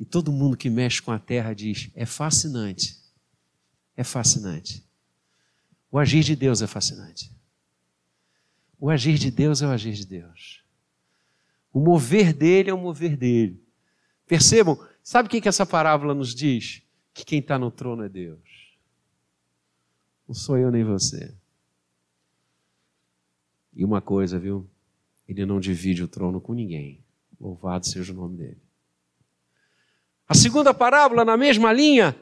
E 0.00 0.04
todo 0.06 0.32
mundo 0.32 0.56
que 0.56 0.70
mexe 0.70 1.02
com 1.02 1.12
a 1.12 1.18
terra 1.18 1.52
diz: 1.52 1.90
é 1.94 2.06
fascinante. 2.06 2.98
É 3.94 4.02
fascinante. 4.02 4.82
O 5.90 5.98
agir 5.98 6.24
de 6.24 6.34
Deus 6.34 6.62
é 6.62 6.66
fascinante. 6.66 7.30
O 8.78 8.88
agir 8.88 9.18
de 9.18 9.30
Deus 9.30 9.60
é 9.60 9.66
o 9.66 9.70
agir 9.70 9.92
de 9.92 10.06
Deus. 10.06 10.64
O 11.70 11.78
mover 11.78 12.32
dele 12.32 12.70
é 12.70 12.74
o 12.74 12.80
mover 12.80 13.14
dele. 13.14 13.62
Percebam, 14.26 14.82
sabe 15.02 15.26
o 15.26 15.30
que, 15.30 15.38
que 15.38 15.48
essa 15.48 15.66
parábola 15.66 16.14
nos 16.14 16.34
diz? 16.34 16.82
Que 17.12 17.22
quem 17.22 17.40
está 17.40 17.58
no 17.58 17.70
trono 17.70 18.02
é 18.02 18.08
Deus. 18.08 18.40
Não 20.26 20.34
sou 20.34 20.56
eu 20.56 20.70
nem 20.70 20.82
você. 20.82 21.34
E 23.74 23.84
uma 23.84 24.00
coisa, 24.00 24.38
viu? 24.38 24.66
Ele 25.28 25.44
não 25.44 25.60
divide 25.60 26.02
o 26.02 26.08
trono 26.08 26.40
com 26.40 26.54
ninguém. 26.54 27.04
Louvado 27.38 27.86
seja 27.86 28.14
o 28.14 28.16
nome 28.16 28.38
dele. 28.38 28.69
A 30.30 30.34
segunda 30.34 30.72
parábola, 30.72 31.24
na 31.24 31.36
mesma 31.36 31.72
linha, 31.72 32.14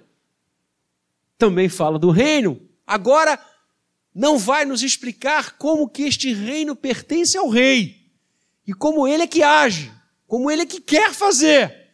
também 1.37 1.69
fala 1.69 1.99
do 1.99 2.11
reino. 2.11 2.59
Agora, 2.87 3.39
não 4.15 4.39
vai 4.39 4.65
nos 4.65 4.83
explicar 4.83 5.59
como 5.59 5.87
que 5.87 6.05
este 6.05 6.33
reino 6.33 6.75
pertence 6.75 7.37
ao 7.37 7.51
rei 7.51 8.11
e 8.67 8.73
como 8.73 9.07
ele 9.07 9.25
é 9.25 9.27
que 9.27 9.43
age, 9.43 9.93
como 10.27 10.51
ele 10.51 10.63
é 10.63 10.67
que 10.67 10.81
quer 10.81 11.13
fazer, 11.13 11.91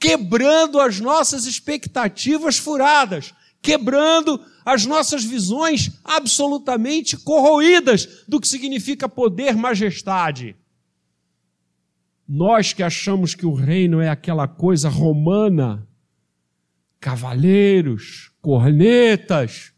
quebrando 0.00 0.80
as 0.80 0.98
nossas 0.98 1.44
expectativas 1.44 2.56
furadas, 2.56 3.34
quebrando 3.60 4.42
as 4.64 4.86
nossas 4.86 5.22
visões 5.22 5.90
absolutamente 6.02 7.18
corroídas 7.18 8.24
do 8.26 8.40
que 8.40 8.48
significa 8.48 9.06
poder, 9.10 9.54
majestade. 9.54 10.56
Nós 12.26 12.72
que 12.72 12.82
achamos 12.82 13.34
que 13.34 13.44
o 13.44 13.52
reino 13.52 14.00
é 14.00 14.08
aquela 14.08 14.48
coisa 14.48 14.88
romana, 14.88 15.86
cavaleiros, 16.98 18.32
cornetas, 18.40 19.74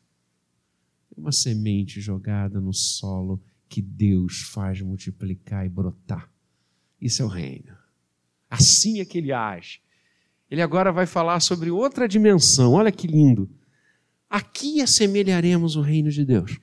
uma 1.17 1.33
semente 1.33 2.01
jogada 2.01 2.61
no 2.61 2.73
solo 2.73 3.43
que 3.69 3.83
Deus 3.83 4.43
faz 4.43 4.81
multiplicar 4.81 5.67
e 5.67 5.69
brotar. 5.69 6.31
Isso 7.01 7.23
é 7.23 7.25
o 7.25 7.29
reino. 7.29 7.77
Assim 8.49 9.01
é 9.01 9.05
que 9.05 9.19
ele 9.19 9.33
age. 9.33 9.81
Ele 10.49 10.63
agora 10.63 10.93
vai 10.93 11.07
falar 11.07 11.41
sobre 11.41 11.71
outra 11.71 12.07
dimensão. 12.07 12.75
Olha 12.75 12.93
que 12.93 13.09
lindo. 13.09 13.51
Aqui 14.31 14.81
assemelharemos 14.81 15.75
o 15.75 15.81
reino 15.81 16.11
de 16.11 16.25
Deus. 16.25 16.61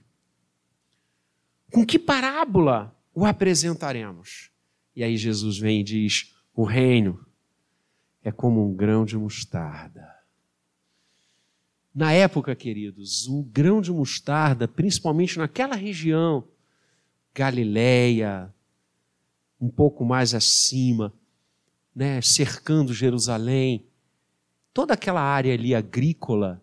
Com 1.71 1.85
que 1.85 1.99
parábola 1.99 2.95
o 3.13 3.25
apresentaremos? 3.25 4.52
E 4.95 5.03
aí 5.03 5.17
Jesus 5.17 5.57
vem 5.57 5.81
e 5.81 5.83
diz: 5.83 6.35
o 6.55 6.63
reino 6.63 7.25
é 8.23 8.31
como 8.31 8.65
um 8.65 8.73
grão 8.73 9.05
de 9.05 9.17
mostarda. 9.17 10.13
Na 11.93 12.11
época, 12.11 12.55
queridos, 12.55 13.27
o 13.27 13.43
grão 13.43 13.79
de 13.79 13.91
mostarda, 13.91 14.67
principalmente 14.67 15.37
naquela 15.37 15.75
região, 15.75 16.47
Galileia, 17.35 18.53
um 19.59 19.69
pouco 19.69 20.03
mais 20.03 20.33
acima, 20.33 21.13
né, 21.95 22.21
cercando 22.21 22.93
Jerusalém, 22.93 23.85
toda 24.73 24.93
aquela 24.93 25.21
área 25.21 25.53
ali 25.53 25.75
agrícola, 25.75 26.61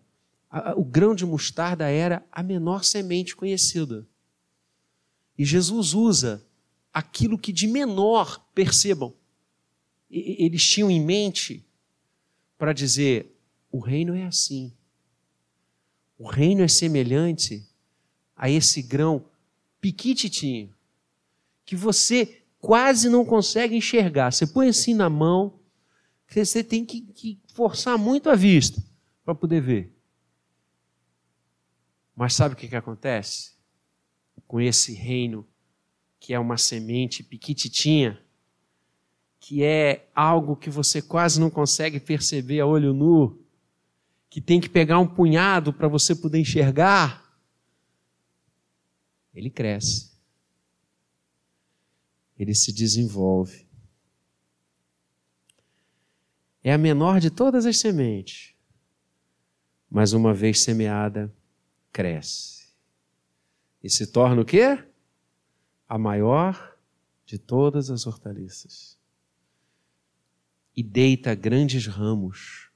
o 0.75 0.83
grão 0.83 1.15
de 1.15 1.25
mostarda 1.25 1.89
era 1.89 2.25
a 2.31 2.43
menor 2.43 2.83
semente 2.83 3.35
conhecida. 3.35 4.05
E 5.37 5.45
Jesus 5.45 5.93
usa 5.93 6.45
aquilo 6.93 7.37
que 7.37 7.53
de 7.53 7.67
menor, 7.67 8.39
percebam, 8.53 9.13
eles 10.09 10.67
tinham 10.67 10.91
em 10.91 11.03
mente 11.03 11.65
para 12.57 12.73
dizer: 12.73 13.35
o 13.71 13.79
reino 13.79 14.15
é 14.15 14.25
assim. 14.25 14.73
O 16.17 16.27
reino 16.27 16.61
é 16.61 16.67
semelhante 16.67 17.67
a 18.35 18.49
esse 18.49 18.81
grão 18.81 19.25
piquititinho, 19.79 20.73
que 21.65 21.75
você 21.75 22.43
quase 22.59 23.09
não 23.09 23.25
consegue 23.25 23.75
enxergar. 23.75 24.31
Você 24.31 24.45
põe 24.45 24.69
assim 24.69 24.93
na 24.93 25.09
mão, 25.09 25.59
você 26.27 26.63
tem 26.63 26.85
que, 26.85 27.01
que 27.01 27.39
forçar 27.53 27.97
muito 27.97 28.29
a 28.29 28.35
vista 28.35 28.83
para 29.25 29.33
poder 29.33 29.61
ver. 29.61 29.95
Mas 32.15 32.35
sabe 32.35 32.53
o 32.53 32.57
que, 32.57 32.67
que 32.67 32.75
acontece? 32.75 33.53
Com 34.47 34.61
esse 34.61 34.93
reino 34.93 35.47
que 36.21 36.35
é 36.35 36.39
uma 36.39 36.55
semente 36.55 37.23
piquititinha, 37.23 38.21
que 39.39 39.63
é 39.63 40.07
algo 40.13 40.55
que 40.55 40.69
você 40.69 41.01
quase 41.01 41.39
não 41.39 41.49
consegue 41.49 41.99
perceber 41.99 42.59
a 42.59 42.65
olho 42.67 42.93
nu, 42.93 43.43
que 44.29 44.39
tem 44.39 44.61
que 44.61 44.69
pegar 44.69 44.99
um 44.99 45.07
punhado 45.07 45.73
para 45.73 45.87
você 45.87 46.15
poder 46.15 46.39
enxergar, 46.39 47.35
ele 49.33 49.49
cresce. 49.49 50.11
Ele 52.37 52.53
se 52.53 52.71
desenvolve. 52.71 53.67
É 56.63 56.71
a 56.71 56.77
menor 56.77 57.19
de 57.19 57.31
todas 57.31 57.65
as 57.65 57.79
sementes, 57.79 58.53
mas 59.89 60.13
uma 60.13 60.35
vez 60.35 60.63
semeada, 60.63 61.33
cresce. 61.91 62.69
E 63.83 63.89
se 63.89 64.05
torna 64.05 64.43
o 64.43 64.45
quê? 64.45 64.90
A 65.91 65.97
maior 65.97 66.77
de 67.25 67.37
todas 67.37 67.89
as 67.89 68.07
hortaliças. 68.07 68.97
E 70.73 70.81
deita 70.81 71.35
grandes 71.35 71.85
ramos, 71.85 72.69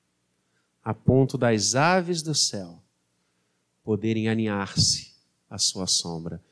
a 0.83 0.93
ponto 0.93 1.37
das 1.37 1.75
aves 1.75 2.21
do 2.21 2.35
céu 2.35 2.83
poderem 3.85 4.27
aninhar-se 4.27 5.15
à 5.49 5.57
sua 5.57 5.87
sombra. 5.87 6.43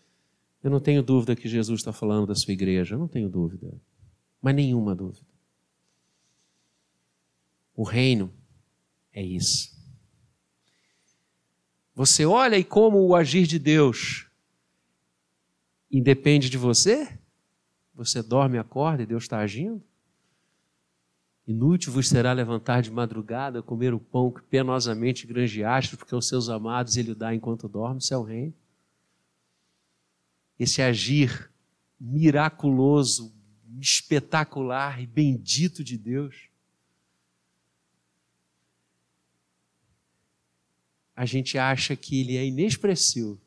Eu 0.64 0.72
não 0.72 0.80
tenho 0.80 1.04
dúvida 1.04 1.36
que 1.36 1.50
Jesus 1.50 1.82
está 1.82 1.92
falando 1.92 2.28
da 2.28 2.36
sua 2.36 2.54
igreja, 2.54 2.96
eu 2.96 3.00
não 3.00 3.10
tenho 3.10 3.28
dúvida, 3.28 3.78
mas 4.42 4.56
nenhuma 4.56 4.96
dúvida. 4.96 5.28
O 7.76 7.84
reino 7.84 8.34
é 9.12 9.22
isso. 9.22 9.78
Você 11.94 12.26
olha 12.26 12.58
e 12.58 12.64
como 12.64 13.06
o 13.06 13.14
agir 13.14 13.48
de 13.48 13.60
Deus 13.60 14.28
independe 15.94 16.50
de 16.50 16.58
você? 16.58 17.20
Você 17.94 18.24
dorme 18.24 18.58
acorda 18.58 19.04
e 19.04 19.06
Deus 19.06 19.24
está 19.24 19.40
agindo? 19.40 19.82
Inútil 21.46 21.94
vos 21.94 22.10
será 22.10 22.34
levantar 22.34 22.82
de 22.82 22.90
madrugada, 22.90 23.62
comer 23.62 23.94
o 23.94 24.00
pão 24.00 24.32
que 24.32 24.42
penosamente 24.42 25.28
granjeaste, 25.28 25.96
porque 25.96 26.16
os 26.16 26.28
seus 26.28 26.50
amados 26.50 26.98
ele 26.98 27.14
dá 27.14 27.36
enquanto 27.36 27.70
dorme, 27.70 28.00
isso 28.00 28.14
é 28.14 28.18
o 28.18 28.24
reino. 28.24 28.54
Esse 30.58 30.82
agir 30.82 31.52
miraculoso, 32.00 33.34
espetacular 33.80 35.02
e 35.02 35.06
bendito 35.06 35.84
de 35.84 35.98
Deus 35.98 36.50
a 41.16 41.26
gente 41.26 41.58
acha 41.58 41.96
que 41.96 42.20
ele 42.20 42.38
é 42.38 42.46
inexpressivo. 42.46 43.40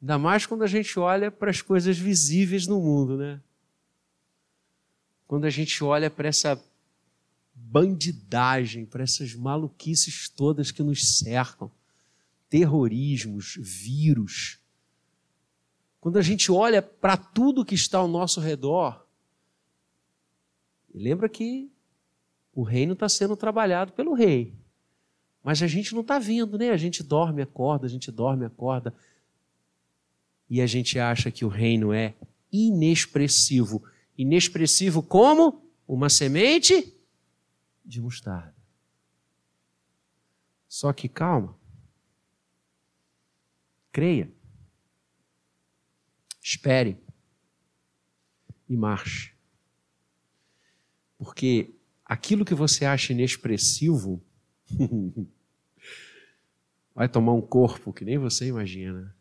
Ainda 0.00 0.18
mais 0.18 0.46
quando 0.46 0.62
a 0.62 0.66
gente 0.66 0.98
olha 0.98 1.30
para 1.30 1.50
as 1.50 1.60
coisas 1.60 1.98
visíveis 1.98 2.66
no 2.66 2.80
mundo, 2.80 3.16
né? 3.16 3.40
Quando 5.26 5.44
a 5.44 5.50
gente 5.50 5.84
olha 5.84 6.10
para 6.10 6.28
essa 6.28 6.60
bandidagem, 7.54 8.86
para 8.86 9.04
essas 9.04 9.34
maluquices 9.34 10.28
todas 10.28 10.70
que 10.70 10.82
nos 10.82 11.18
cercam, 11.18 11.70
terrorismos, 12.48 13.56
vírus. 13.60 14.58
Quando 16.00 16.18
a 16.18 16.22
gente 16.22 16.50
olha 16.50 16.80
para 16.80 17.16
tudo 17.16 17.64
que 17.64 17.74
está 17.74 17.98
ao 17.98 18.08
nosso 18.08 18.40
redor, 18.40 19.06
lembra 20.92 21.28
que 21.28 21.70
o 22.54 22.62
reino 22.62 22.94
está 22.94 23.08
sendo 23.08 23.36
trabalhado 23.36 23.92
pelo 23.92 24.14
rei. 24.14 24.54
Mas 25.42 25.62
a 25.62 25.66
gente 25.66 25.94
não 25.94 26.00
está 26.00 26.18
vendo, 26.18 26.58
né? 26.58 26.70
A 26.70 26.76
gente 26.76 27.02
dorme, 27.02 27.42
acorda, 27.42 27.86
a 27.86 27.88
gente 27.88 28.10
dorme, 28.10 28.44
acorda. 28.44 28.94
E 30.50 30.60
a 30.60 30.66
gente 30.66 30.98
acha 30.98 31.30
que 31.30 31.44
o 31.44 31.48
reino 31.48 31.92
é 31.92 32.14
inexpressivo. 32.52 33.82
Inexpressivo 34.18 35.02
como? 35.02 35.64
Uma 35.86 36.10
semente 36.10 36.92
de 37.84 38.00
mostarda. 38.00 38.54
Só 40.68 40.92
que 40.92 41.08
calma. 41.08 41.56
Creia. 43.92 44.30
Espere. 46.42 46.98
E 48.68 48.76
marche. 48.76 49.32
Porque 51.16 51.74
aquilo 52.04 52.44
que 52.44 52.54
você 52.54 52.84
acha 52.84 53.12
inexpressivo 53.12 54.22
Vai 56.94 57.08
tomar 57.08 57.32
um 57.32 57.40
corpo 57.40 57.92
que 57.92 58.04
nem 58.04 58.18
você 58.18 58.46
imagina. 58.46 59.16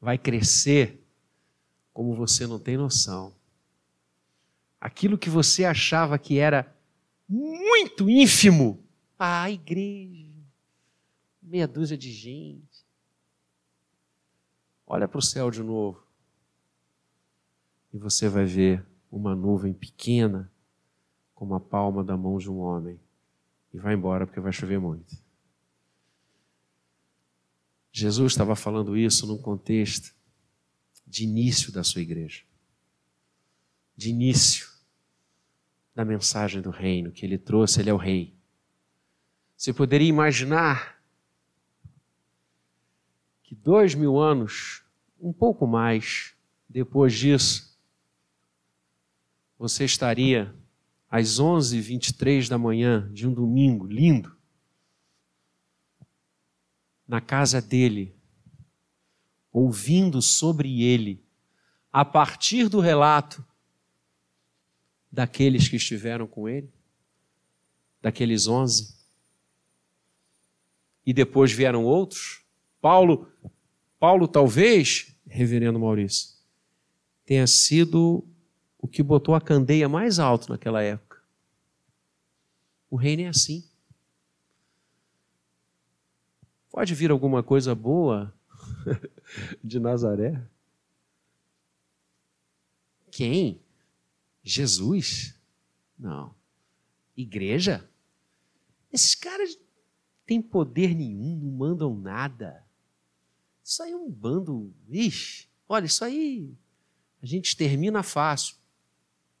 Vai 0.00 0.18
crescer 0.18 1.02
como 1.92 2.14
você 2.14 2.46
não 2.46 2.58
tem 2.58 2.76
noção. 2.76 3.34
Aquilo 4.80 5.16
que 5.16 5.30
você 5.30 5.64
achava 5.64 6.18
que 6.18 6.38
era 6.38 6.74
muito 7.28 8.08
ínfimo, 8.08 8.84
a 9.18 9.50
igreja, 9.50 10.32
meia 11.42 11.66
dúzia 11.66 11.96
de 11.96 12.12
gente. 12.12 12.84
Olha 14.86 15.08
para 15.08 15.18
o 15.18 15.22
céu 15.22 15.50
de 15.50 15.62
novo 15.62 16.06
e 17.92 17.98
você 17.98 18.28
vai 18.28 18.44
ver 18.44 18.86
uma 19.10 19.34
nuvem 19.34 19.72
pequena 19.72 20.52
como 21.34 21.54
a 21.54 21.60
palma 21.60 22.04
da 22.04 22.16
mão 22.16 22.38
de 22.38 22.50
um 22.50 22.58
homem 22.58 23.00
e 23.72 23.78
vai 23.78 23.94
embora 23.94 24.26
porque 24.26 24.40
vai 24.40 24.52
chover 24.52 24.78
muito. 24.78 25.16
Jesus 27.98 28.34
estava 28.34 28.54
falando 28.54 28.94
isso 28.94 29.26
num 29.26 29.38
contexto 29.38 30.14
de 31.06 31.24
início 31.24 31.72
da 31.72 31.82
sua 31.82 32.02
igreja, 32.02 32.42
de 33.96 34.10
início 34.10 34.68
da 35.94 36.04
mensagem 36.04 36.60
do 36.60 36.68
reino 36.68 37.10
que 37.10 37.24
ele 37.24 37.38
trouxe, 37.38 37.80
ele 37.80 37.88
é 37.88 37.94
o 37.94 37.96
rei. 37.96 38.36
Você 39.56 39.72
poderia 39.72 40.06
imaginar 40.06 41.02
que 43.42 43.54
dois 43.54 43.94
mil 43.94 44.18
anos, 44.18 44.84
um 45.18 45.32
pouco 45.32 45.66
mais 45.66 46.34
depois 46.68 47.14
disso, 47.14 47.80
você 49.58 49.86
estaria 49.86 50.54
às 51.10 51.40
11h23 51.40 52.46
da 52.46 52.58
manhã 52.58 53.10
de 53.10 53.26
um 53.26 53.32
domingo 53.32 53.86
lindo, 53.86 54.35
na 57.06 57.20
casa 57.20 57.60
dele, 57.60 58.14
ouvindo 59.52 60.20
sobre 60.20 60.82
ele, 60.82 61.24
a 61.92 62.04
partir 62.04 62.68
do 62.68 62.80
relato 62.80 63.44
daqueles 65.10 65.68
que 65.68 65.76
estiveram 65.76 66.26
com 66.26 66.48
ele, 66.48 66.70
daqueles 68.02 68.46
onze, 68.46 68.96
e 71.06 71.12
depois 71.12 71.52
vieram 71.52 71.84
outros. 71.84 72.44
Paulo, 72.80 73.30
Paulo 73.98 74.26
talvez, 74.26 75.16
reverendo 75.26 75.78
Maurício, 75.78 76.36
tenha 77.24 77.46
sido 77.46 78.26
o 78.78 78.86
que 78.86 79.02
botou 79.02 79.34
a 79.34 79.40
candeia 79.40 79.88
mais 79.88 80.18
alto 80.18 80.50
naquela 80.50 80.82
época. 80.82 81.22
O 82.90 82.96
reino 82.96 83.22
é 83.22 83.28
assim. 83.28 83.65
Pode 86.76 86.94
vir 86.94 87.10
alguma 87.10 87.42
coisa 87.42 87.74
boa 87.74 88.30
de 89.64 89.80
Nazaré? 89.80 90.46
Quem? 93.10 93.62
Jesus? 94.44 95.34
Não. 95.98 96.34
Igreja? 97.16 97.88
Esses 98.92 99.14
caras 99.14 99.58
têm 100.26 100.42
poder 100.42 100.94
nenhum, 100.94 101.36
não 101.36 101.50
mandam 101.50 101.96
nada. 101.98 102.62
Isso 103.64 103.82
aí 103.82 103.92
é 103.92 103.96
um 103.96 104.10
bando. 104.10 104.70
Ixi, 104.90 105.48
olha, 105.66 105.86
isso 105.86 106.04
aí 106.04 106.54
a 107.22 107.24
gente 107.24 107.56
termina 107.56 108.02
fácil. 108.02 108.54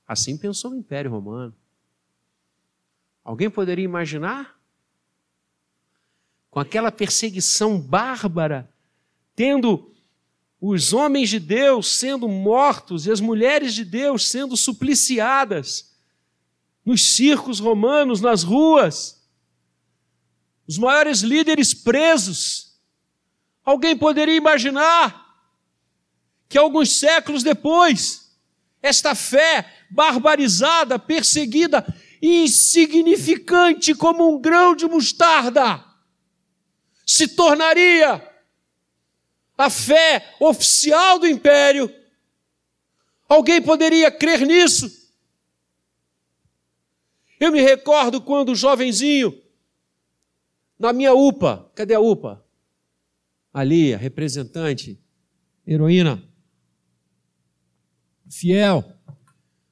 Assim 0.08 0.38
pensou 0.38 0.70
o 0.70 0.74
Império 0.74 1.10
Romano. 1.10 1.54
Alguém 3.22 3.50
poderia 3.50 3.84
imaginar? 3.84 4.55
Com 6.56 6.60
aquela 6.60 6.90
perseguição 6.90 7.78
bárbara, 7.78 8.66
tendo 9.34 9.94
os 10.58 10.94
homens 10.94 11.28
de 11.28 11.38
Deus 11.38 11.86
sendo 11.98 12.26
mortos 12.30 13.06
e 13.06 13.12
as 13.12 13.20
mulheres 13.20 13.74
de 13.74 13.84
Deus 13.84 14.26
sendo 14.26 14.56
supliciadas, 14.56 15.94
nos 16.82 17.14
circos 17.14 17.60
romanos, 17.60 18.22
nas 18.22 18.42
ruas, 18.42 19.22
os 20.66 20.78
maiores 20.78 21.20
líderes 21.20 21.74
presos. 21.74 22.80
Alguém 23.62 23.94
poderia 23.94 24.34
imaginar 24.34 25.38
que 26.48 26.56
alguns 26.56 26.90
séculos 26.98 27.42
depois, 27.42 28.34
esta 28.80 29.14
fé 29.14 29.70
barbarizada, 29.90 30.98
perseguida, 30.98 31.84
insignificante 32.22 33.94
como 33.94 34.34
um 34.34 34.40
grão 34.40 34.74
de 34.74 34.86
mostarda, 34.86 35.84
se 37.06 37.28
tornaria 37.28 38.20
a 39.56 39.70
fé 39.70 40.34
oficial 40.40 41.20
do 41.20 41.28
império. 41.28 41.88
Alguém 43.28 43.62
poderia 43.62 44.10
crer 44.10 44.44
nisso? 44.44 45.06
Eu 47.38 47.52
me 47.52 47.60
recordo 47.60 48.20
quando 48.20 48.54
jovenzinho, 48.54 49.40
na 50.78 50.92
minha 50.92 51.14
UPA, 51.14 51.70
cadê 51.74 51.94
a 51.94 52.00
UPA? 52.00 52.44
Ali, 53.52 53.94
a 53.94 53.96
representante, 53.96 55.00
heroína, 55.66 56.22
fiel. 58.28 58.84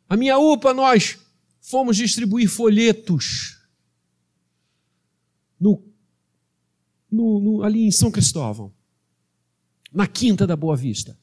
A 0.09 0.17
minha 0.17 0.39
UPA, 0.39 0.73
nós 0.73 1.19
fomos 1.61 1.97
distribuir 1.97 2.49
folhetos 2.49 3.61
no, 5.59 5.94
no, 7.15 7.41
no, 7.41 7.63
ali 7.63 7.87
em 7.87 7.91
São 7.91 8.11
Cristóvão, 8.11 8.73
na 9.93 10.07
Quinta 10.07 10.47
da 10.47 10.57
Boa 10.57 10.77
Vista. 10.77 11.19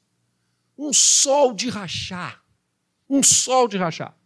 Um 0.78 0.94
sol 0.94 1.54
de 1.54 1.70
rachar, 1.70 2.42
um 3.10 3.22
sol 3.22 3.68
de 3.68 3.78
rachar. 3.78 4.18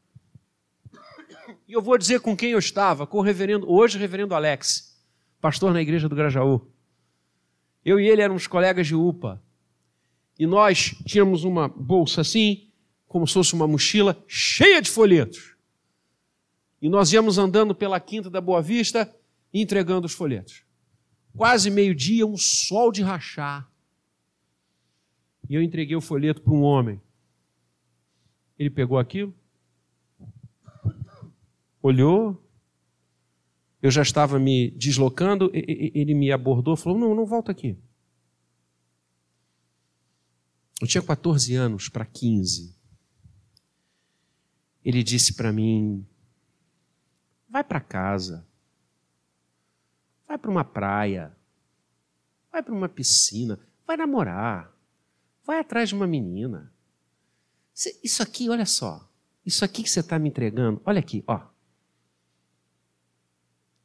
E 1.68 1.74
eu 1.74 1.82
vou 1.82 1.98
dizer 1.98 2.20
com 2.20 2.38
quem 2.38 2.52
eu 2.52 2.60
estava, 2.60 3.08
com 3.08 3.18
o 3.18 3.22
reverendo, 3.22 3.70
hoje 3.70 3.98
reverendo 3.98 4.36
Alex, 4.36 4.96
pastor 5.42 5.74
na 5.74 5.82
igreja 5.82 6.08
do 6.08 6.16
Grajaú. 6.16 6.72
Eu 7.84 8.00
e 8.00 8.08
ele 8.08 8.22
éramos 8.22 8.48
colegas 8.48 8.88
de 8.88 8.96
UPA. 8.96 9.42
E 10.38 10.46
nós 10.46 10.96
tínhamos 11.06 11.44
uma 11.44 11.68
bolsa 11.68 12.22
assim, 12.22 12.70
como 13.08 13.28
se 13.28 13.34
fosse 13.34 13.54
uma 13.54 13.68
mochila 13.68 14.24
cheia 14.28 14.82
de 14.82 14.90
folhetos. 14.90 15.56
E 16.82 16.90
nós 16.90 17.12
íamos 17.12 17.38
andando 17.38 17.74
pela 17.74 18.00
Quinta 18.00 18.30
da 18.30 18.42
Boa 18.42 18.62
Vista 18.62 19.14
entregando 19.54 20.06
os 20.06 20.14
folhetos. 20.14 20.65
Quase 21.36 21.70
meio-dia, 21.70 22.26
um 22.26 22.38
sol 22.38 22.92
de 22.92 23.02
rachar. 23.02 23.70
E 25.50 25.56
eu 25.56 25.62
entreguei 25.62 25.96
o 25.96 26.02
folheto 26.02 26.42
para 26.42 26.54
um 26.54 26.62
homem. 26.62 27.02
Ele 28.58 28.70
pegou 28.70 28.98
aquilo, 28.98 29.36
olhou, 31.82 32.42
eu 33.82 33.92
já 33.92 34.02
estava 34.02 34.40
me 34.40 34.72
deslocando, 34.72 35.52
ele 35.54 36.14
me 36.14 36.32
abordou, 36.32 36.76
falou: 36.76 36.98
Não, 36.98 37.14
não 37.14 37.26
volta 37.26 37.52
aqui. 37.52 37.78
Eu 40.82 40.88
tinha 40.88 41.04
14 41.04 41.54
anos 41.54 41.90
para 41.90 42.06
15. 42.06 42.76
Ele 44.84 45.04
disse 45.04 45.34
para 45.34 45.52
mim: 45.52 46.06
Vai 47.50 47.64
para 47.64 47.80
casa, 47.80 48.48
vai 50.36 50.38
para 50.38 50.52
uma 50.52 50.66
praia, 50.66 51.36
vai 52.52 52.62
para 52.62 52.74
uma 52.74 52.90
piscina, 52.90 53.60
vai 53.88 53.96
namorar, 53.96 54.72
vai 55.44 55.60
atrás 55.60 55.90
de 55.90 55.96
uma 55.96 56.06
menina. 56.06 56.74
Isso 58.04 58.22
aqui, 58.22 58.50
olha 58.50 58.66
só, 58.66 59.10
isso 59.46 59.64
aqui 59.64 59.82
que 59.82 59.90
você 59.90 60.02
está 60.02 60.20
me 60.20 60.30
entregando, 60.30 60.82
olha 60.86 61.00
aqui, 61.00 61.24
ó. 61.26 61.48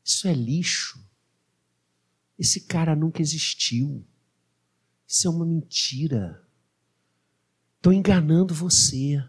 Isso 0.04 0.26
é 0.26 0.32
lixo. 0.32 0.98
Esse 2.38 2.62
cara 2.62 2.96
nunca 2.96 3.20
existiu. 3.20 4.04
Isso 5.06 5.28
é 5.28 5.30
uma 5.30 5.44
mentira. 5.44 6.44
Estão 7.76 7.92
enganando 7.92 8.54
você. 8.54 9.22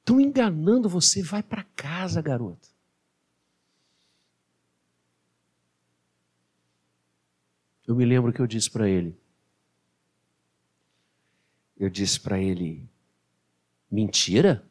Estão 0.00 0.20
enganando 0.20 0.88
você. 0.88 1.22
Vai 1.22 1.42
para 1.42 1.62
casa, 1.62 2.20
garoto. 2.20 2.68
Eu 7.86 7.94
me 7.94 8.04
lembro 8.04 8.32
que 8.32 8.40
eu 8.40 8.46
disse 8.46 8.70
para 8.70 8.88
ele. 8.88 9.16
Eu 11.76 11.88
disse 11.88 12.18
para 12.18 12.40
ele: 12.40 12.88
mentira? 13.90 14.68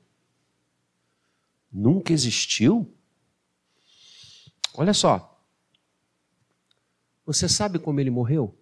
Nunca 1.72 2.12
existiu? 2.12 2.94
Olha 4.74 4.94
só. 4.94 5.32
Você 7.26 7.48
sabe 7.48 7.80
como 7.80 8.00
ele 8.00 8.10
morreu? 8.10 8.58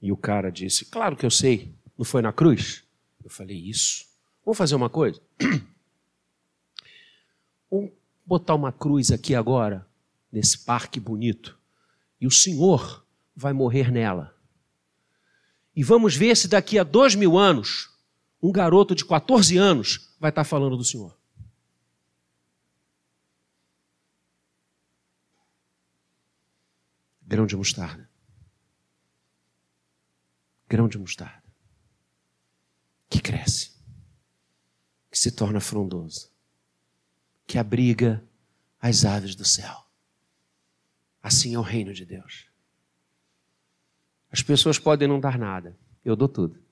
E 0.00 0.10
o 0.10 0.16
cara 0.16 0.50
disse: 0.50 0.86
Claro 0.86 1.16
que 1.16 1.26
eu 1.26 1.30
sei. 1.30 1.74
Não 1.96 2.04
foi 2.04 2.22
na 2.22 2.32
cruz? 2.32 2.84
Eu 3.22 3.30
falei: 3.30 3.56
Isso. 3.56 4.06
Vamos 4.44 4.58
fazer 4.58 4.74
uma 4.74 4.90
coisa? 4.90 5.20
Vamos 7.70 7.92
botar 8.24 8.54
uma 8.54 8.72
cruz 8.72 9.10
aqui 9.10 9.34
agora, 9.34 9.86
nesse 10.30 10.64
parque 10.64 11.00
bonito. 11.00 11.58
E 12.24 12.26
o 12.26 12.30
Senhor 12.30 13.06
vai 13.36 13.52
morrer 13.52 13.92
nela. 13.92 14.34
E 15.76 15.84
vamos 15.84 16.16
ver 16.16 16.34
se 16.34 16.48
daqui 16.48 16.78
a 16.78 16.82
dois 16.82 17.14
mil 17.14 17.36
anos, 17.36 17.90
um 18.42 18.50
garoto 18.50 18.94
de 18.94 19.04
14 19.04 19.58
anos 19.58 20.16
vai 20.18 20.30
estar 20.30 20.42
falando 20.42 20.74
do 20.74 20.84
Senhor. 20.86 21.14
Grão 27.20 27.44
de 27.44 27.58
mostarda. 27.58 28.08
Grão 30.66 30.88
de 30.88 30.96
mostarda. 30.96 31.44
Que 33.10 33.20
cresce. 33.20 33.74
Que 35.10 35.18
se 35.18 35.30
torna 35.30 35.60
frondoso. 35.60 36.32
Que 37.46 37.58
abriga 37.58 38.26
as 38.80 39.04
aves 39.04 39.34
do 39.34 39.44
céu. 39.44 39.83
Assim 41.24 41.54
é 41.54 41.58
o 41.58 41.62
reino 41.62 41.94
de 41.94 42.04
Deus. 42.04 42.50
As 44.30 44.42
pessoas 44.42 44.78
podem 44.78 45.08
não 45.08 45.18
dar 45.18 45.38
nada, 45.38 45.74
eu 46.04 46.14
dou 46.14 46.28
tudo. 46.28 46.62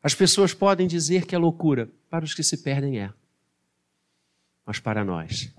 As 0.00 0.14
pessoas 0.14 0.54
podem 0.54 0.86
dizer 0.86 1.26
que 1.26 1.34
é 1.34 1.38
loucura, 1.38 1.90
para 2.08 2.24
os 2.24 2.34
que 2.34 2.42
se 2.44 2.62
perdem 2.62 3.00
é. 3.00 3.12
Mas 4.64 4.78
para 4.78 5.04
nós 5.04 5.52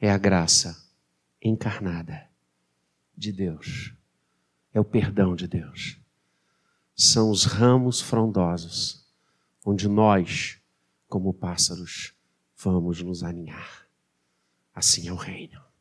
é 0.00 0.10
a 0.10 0.16
graça 0.16 0.82
encarnada 1.42 2.26
de 3.14 3.30
Deus. 3.30 3.92
É 4.72 4.80
o 4.80 4.84
perdão 4.84 5.36
de 5.36 5.46
Deus. 5.46 6.00
São 6.96 7.30
os 7.30 7.44
ramos 7.44 8.00
frondosos 8.00 9.06
onde 9.62 9.86
nós, 9.88 10.58
como 11.06 11.34
pássaros, 11.34 12.14
vamos 12.56 13.02
nos 13.02 13.22
aninhar. 13.22 13.86
Assim 14.74 15.08
é 15.08 15.12
o 15.12 15.16
reino. 15.16 15.71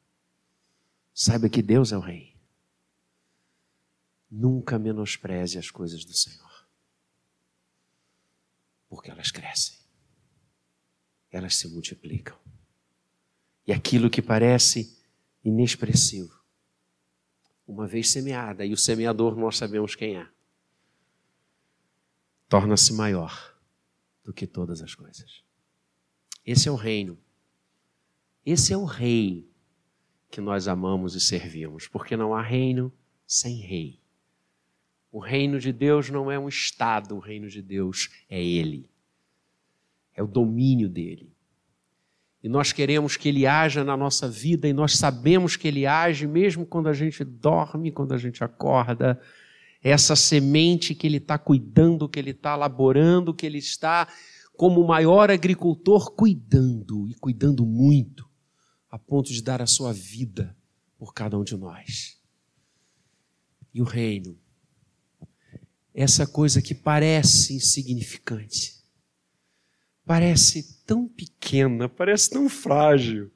Saiba 1.14 1.50
que 1.50 1.62
Deus 1.62 1.92
é 1.92 1.98
o 1.98 2.02
rei. 2.02 2.38
Nunca 4.30 4.80
menospreze 4.80 5.58
as 5.58 5.70
coisas 5.70 6.06
do 6.06 6.14
Senhor. 6.14 6.68
Porque 8.88 9.12
elas 9.12 9.32
crescem. 9.32 9.78
Elas 11.30 11.56
se 11.56 11.68
multiplicam. 11.68 12.38
E 13.68 13.74
aquilo 13.74 14.10
que 14.10 14.22
parece 14.22 14.98
inexpressivo. 15.44 16.40
Uma 17.68 17.88
vez 17.88 18.10
semeada, 18.10 18.66
e 18.66 18.74
o 18.74 18.78
semeador 18.78 19.36
nós 19.36 19.58
sabemos 19.58 19.96
quem 19.96 20.18
é, 20.18 20.30
torna-se 22.50 22.92
maior 22.92 23.58
do 24.24 24.34
que 24.34 24.46
todas 24.46 24.82
as 24.82 24.94
coisas. 24.94 25.44
Esse 26.46 26.68
é 26.68 26.72
o 26.72 26.76
reino. 26.76 27.18
Esse 28.46 28.74
é 28.74 28.78
o 28.78 28.84
rei 28.84 29.51
que 30.32 30.40
nós 30.40 30.68
amamos 30.68 31.14
e 31.14 31.20
servimos, 31.20 31.90
porque 31.90 32.16
não 32.16 32.34
há 32.34 32.42
reino 32.42 32.92
sem 33.28 33.58
rei. 33.58 34.00
O 35.12 35.20
reino 35.20 35.60
de 35.60 35.74
Deus 35.74 36.10
não 36.10 36.32
é 36.32 36.40
um 36.40 36.48
estado, 36.48 37.16
o 37.16 37.20
reino 37.20 37.50
de 37.50 37.62
Deus 37.62 38.10
é 38.30 38.42
Ele. 38.42 38.90
É 40.16 40.24
o 40.24 40.28
domínio 40.28 40.88
dele. 40.88 41.36
E 42.42 42.48
nós 42.48 42.72
queremos 42.72 43.18
que 43.18 43.28
Ele 43.28 43.46
haja 43.46 43.84
na 43.84 43.98
nossa 43.98 44.28
vida 44.28 44.68
e 44.68 44.74
nós 44.74 44.96
sabemos 44.96 45.58
que 45.58 45.68
Ele 45.68 45.86
age 45.86 46.26
mesmo 46.26 46.66
quando 46.66 46.88
a 46.88 46.94
gente 46.94 47.26
dorme, 47.26 47.92
quando 47.92 48.14
a 48.14 48.18
gente 48.18 48.42
acorda. 48.42 49.22
Essa 49.84 50.16
semente 50.16 50.96
que 50.96 51.06
Ele 51.06 51.18
está 51.18 51.38
cuidando, 51.38 52.08
que 52.08 52.18
Ele 52.18 52.32
está 52.32 52.54
elaborando, 52.54 53.34
que 53.34 53.46
Ele 53.46 53.58
está, 53.58 54.08
como 54.56 54.82
o 54.82 54.88
maior 54.88 55.30
agricultor, 55.30 56.12
cuidando 56.16 57.08
e 57.10 57.14
cuidando 57.16 57.66
muito, 57.66 58.31
a 58.92 59.00
ponto 59.00 59.32
de 59.32 59.42
dar 59.42 59.62
a 59.62 59.66
sua 59.66 59.94
vida 59.94 60.56
por 60.98 61.14
cada 61.14 61.40
um 61.40 61.44
de 61.44 61.56
nós. 61.56 62.20
E 63.74 63.82
o 63.82 63.86
reino, 63.86 64.38
essa 65.94 66.28
coisa 66.28 66.62
que 66.62 66.76
parece 66.76 67.56
insignificante, 67.56 68.84
parece 70.06 70.84
tão 70.86 71.08
pequena, 71.08 71.88
parece 71.88 72.30
tão 72.30 72.50
frágil. 72.50 73.32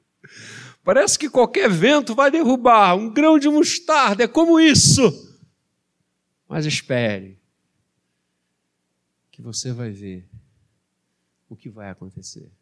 Parece 0.84 1.18
que 1.18 1.30
qualquer 1.30 1.70
vento 1.70 2.14
vai 2.14 2.30
derrubar 2.30 2.94
um 2.94 3.12
grão 3.12 3.38
de 3.38 3.48
mostarda, 3.48 4.24
é 4.24 4.28
como 4.28 4.60
isso. 4.60 5.02
Mas 6.46 6.66
espere, 6.66 7.40
que 9.32 9.42
você 9.42 9.72
vai 9.72 9.90
ver 9.90 10.28
o 11.48 11.56
que 11.56 11.68
vai 11.68 11.90
acontecer. 11.90 12.52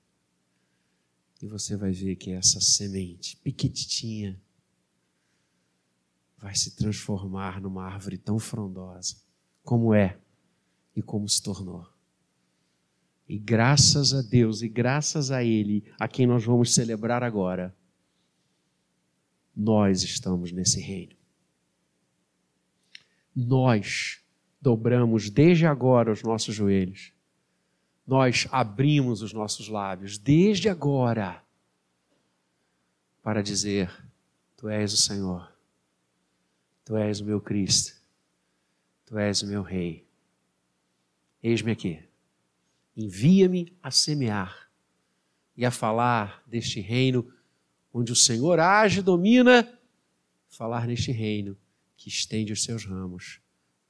E 1.45 1.47
você 1.47 1.77
vai 1.77 1.93
ver 1.93 2.17
que 2.17 2.31
essa 2.31 2.59
semente 2.59 3.37
pequitinha 3.37 4.41
vai 6.39 6.55
se 6.55 6.75
transformar 6.75 7.61
numa 7.61 7.85
árvore 7.85 8.17
tão 8.17 8.39
frondosa 8.39 9.17
como 9.63 9.93
é 9.93 10.19
e 10.97 11.03
como 11.03 11.29
se 11.29 11.43
tornou. 11.43 11.87
E 13.29 13.39
graças 13.39 14.15
a 14.15 14.23
Deus 14.23 14.63
e 14.63 14.71
graças 14.71 15.31
a 15.31 15.45
Ele, 15.45 15.85
a 16.01 16.09
quem 16.09 16.27
nós 16.27 16.43
vamos 16.43 16.73
celebrar 16.73 17.23
agora, 17.23 17.77
nós 19.55 20.03
estamos 20.03 20.51
nesse 20.51 20.81
reino. 20.81 21.15
Nós 23.37 24.23
dobramos 24.63 25.29
desde 25.29 25.67
agora 25.67 26.11
os 26.11 26.23
nossos 26.23 26.55
joelhos. 26.55 27.14
Nós 28.07 28.47
abrimos 28.51 29.23
os 29.23 29.33
nossos 29.33 29.69
lábios 29.69 30.19
desde 30.19 30.69
agora 30.69 31.43
para 33.23 33.43
dizer: 33.43 33.91
Tu 34.57 34.69
és 34.69 34.93
o 34.93 34.97
Senhor, 34.97 35.51
Tu 36.85 36.97
és 36.97 37.21
o 37.21 37.25
meu 37.25 37.41
Cristo, 37.41 37.95
Tu 39.07 39.19
és 39.19 39.43
o 39.43 39.47
meu 39.47 39.63
Rei. 39.63 40.07
Eis-me 41.43 41.73
aqui. 41.73 42.03
Envia-me 42.97 43.77
a 43.83 43.91
semear 43.91 44.71
e 45.57 45.65
a 45.65 45.71
falar 45.71 46.43
deste 46.47 46.81
reino 46.81 47.33
onde 47.93 48.13
o 48.13 48.17
Senhor 48.17 48.59
age 48.59 49.01
e 49.01 49.03
domina, 49.03 49.79
falar 50.49 50.87
neste 50.87 51.13
reino 51.13 51.57
que 51.97 52.09
estende 52.09 52.53
os 52.53 52.63
seus 52.63 52.85
ramos 52.85 53.41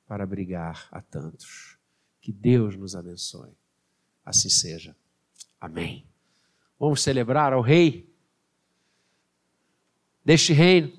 para 0.07 0.25
abrigar 0.25 0.89
a 0.91 1.01
tantos. 1.01 1.79
Que 2.21 2.33
Deus 2.33 2.77
nos 2.77 2.95
abençoe. 2.95 3.53
Assim 4.25 4.49
seja. 4.49 4.97
Amém. 5.61 6.07
Vamos 6.79 7.03
celebrar 7.03 7.53
ao 7.53 7.61
Rei 7.61 8.13
deste 10.25 10.53
reino 10.53 10.93